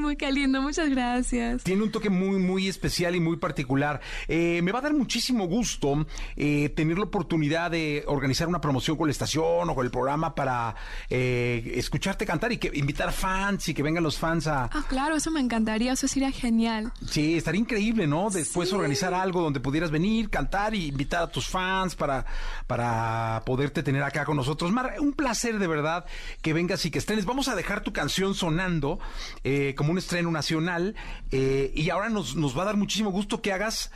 Muy 0.00 0.16
lindo, 0.32 0.62
muchas 0.62 0.88
gracias. 0.88 1.64
Tiene 1.64 1.82
un 1.82 1.90
toque 1.90 2.10
muy, 2.10 2.38
muy 2.38 2.68
especial 2.68 3.16
y 3.16 3.20
muy 3.20 3.36
particular. 3.36 4.00
Eh, 4.28 4.60
me 4.62 4.72
va 4.72 4.78
a 4.78 4.82
dar 4.82 4.94
muchísimo 4.94 5.46
gusto 5.46 6.06
eh, 6.36 6.68
tener 6.70 6.98
la 6.98 7.04
oportunidad 7.04 7.70
de 7.70 8.04
organizar 8.06 8.48
una 8.48 8.60
promoción 8.60 8.96
con 8.96 9.08
la 9.08 9.12
estación 9.12 9.68
o 9.68 9.74
con 9.74 9.84
el 9.84 9.90
programa 9.90 10.34
para 10.34 10.74
eh, 11.10 11.72
escucharte 11.74 12.24
cantar 12.24 12.52
y 12.52 12.58
que 12.58 12.70
invitar 12.74 13.12
fans 13.12 13.68
y 13.68 13.74
que 13.74 13.82
vengan 13.82 14.02
los 14.04 14.18
fans 14.18 14.46
a... 14.46 14.64
Ah, 14.64 14.84
claro, 14.88 15.16
eso 15.16 15.30
me 15.30 15.40
encantaría, 15.40 15.92
eso 15.92 16.06
sería 16.08 16.30
genial. 16.30 16.92
Sí, 17.10 17.36
estaría 17.36 17.60
increíble, 17.60 18.06
¿no? 18.06 18.30
Después 18.30 18.68
Sí. 18.68 18.74
organizar 18.74 19.14
algo 19.14 19.40
donde 19.42 19.60
pudieras 19.60 19.90
venir, 19.90 20.28
cantar 20.30 20.74
y 20.74 20.86
invitar 20.86 21.22
a 21.22 21.26
tus 21.30 21.48
fans 21.48 21.94
para, 21.94 22.26
para 22.66 23.42
poderte 23.46 23.82
tener 23.82 24.02
acá 24.02 24.24
con 24.24 24.36
nosotros. 24.36 24.70
Mar, 24.72 24.94
un 25.00 25.12
placer 25.12 25.58
de 25.58 25.66
verdad 25.66 26.04
que 26.42 26.52
vengas 26.58 26.84
y 26.84 26.90
que 26.90 26.98
estrenes. 26.98 27.24
Vamos 27.24 27.46
a 27.48 27.54
dejar 27.54 27.82
tu 27.82 27.92
canción 27.92 28.34
sonando 28.34 28.98
eh, 29.44 29.74
como 29.76 29.92
un 29.92 29.98
estreno 29.98 30.30
nacional 30.32 30.96
eh, 31.30 31.70
y 31.74 31.90
ahora 31.90 32.08
nos, 32.08 32.34
nos 32.34 32.56
va 32.58 32.62
a 32.62 32.66
dar 32.66 32.76
muchísimo 32.76 33.10
gusto 33.10 33.40
que 33.40 33.52
hagas 33.52 33.92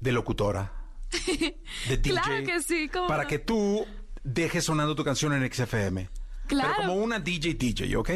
de 0.00 0.12
locutora, 0.12 0.72
de 1.88 1.96
DJ. 1.96 2.10
Claro 2.10 2.44
que 2.44 2.60
sí, 2.62 2.88
¿cómo 2.92 3.06
Para 3.08 3.26
que 3.26 3.38
tú 3.38 3.86
dejes 4.22 4.64
sonando 4.64 4.94
tu 4.94 5.02
canción 5.02 5.32
en 5.32 5.50
XFM. 5.50 6.08
Pero 6.48 6.60
Claro. 6.60 6.74
como 6.76 6.94
una 6.96 7.18
DJ 7.18 7.54
DJ, 7.54 7.96
¿ok? 7.96 8.10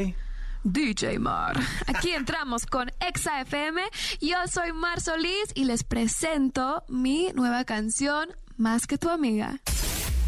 DJ 0.64 1.18
Mar. 1.18 1.56
Aquí 1.86 2.10
entramos 2.10 2.66
con 2.66 2.90
Exa 3.00 3.40
FM. 3.40 3.80
Yo 4.20 4.36
soy 4.52 4.72
Mar 4.74 5.00
Solís 5.00 5.46
y 5.54 5.64
les 5.64 5.82
presento 5.84 6.84
mi 6.88 7.30
nueva 7.34 7.64
canción, 7.64 8.28
Más 8.58 8.86
que 8.86 8.98
tu 8.98 9.08
amiga. 9.10 9.60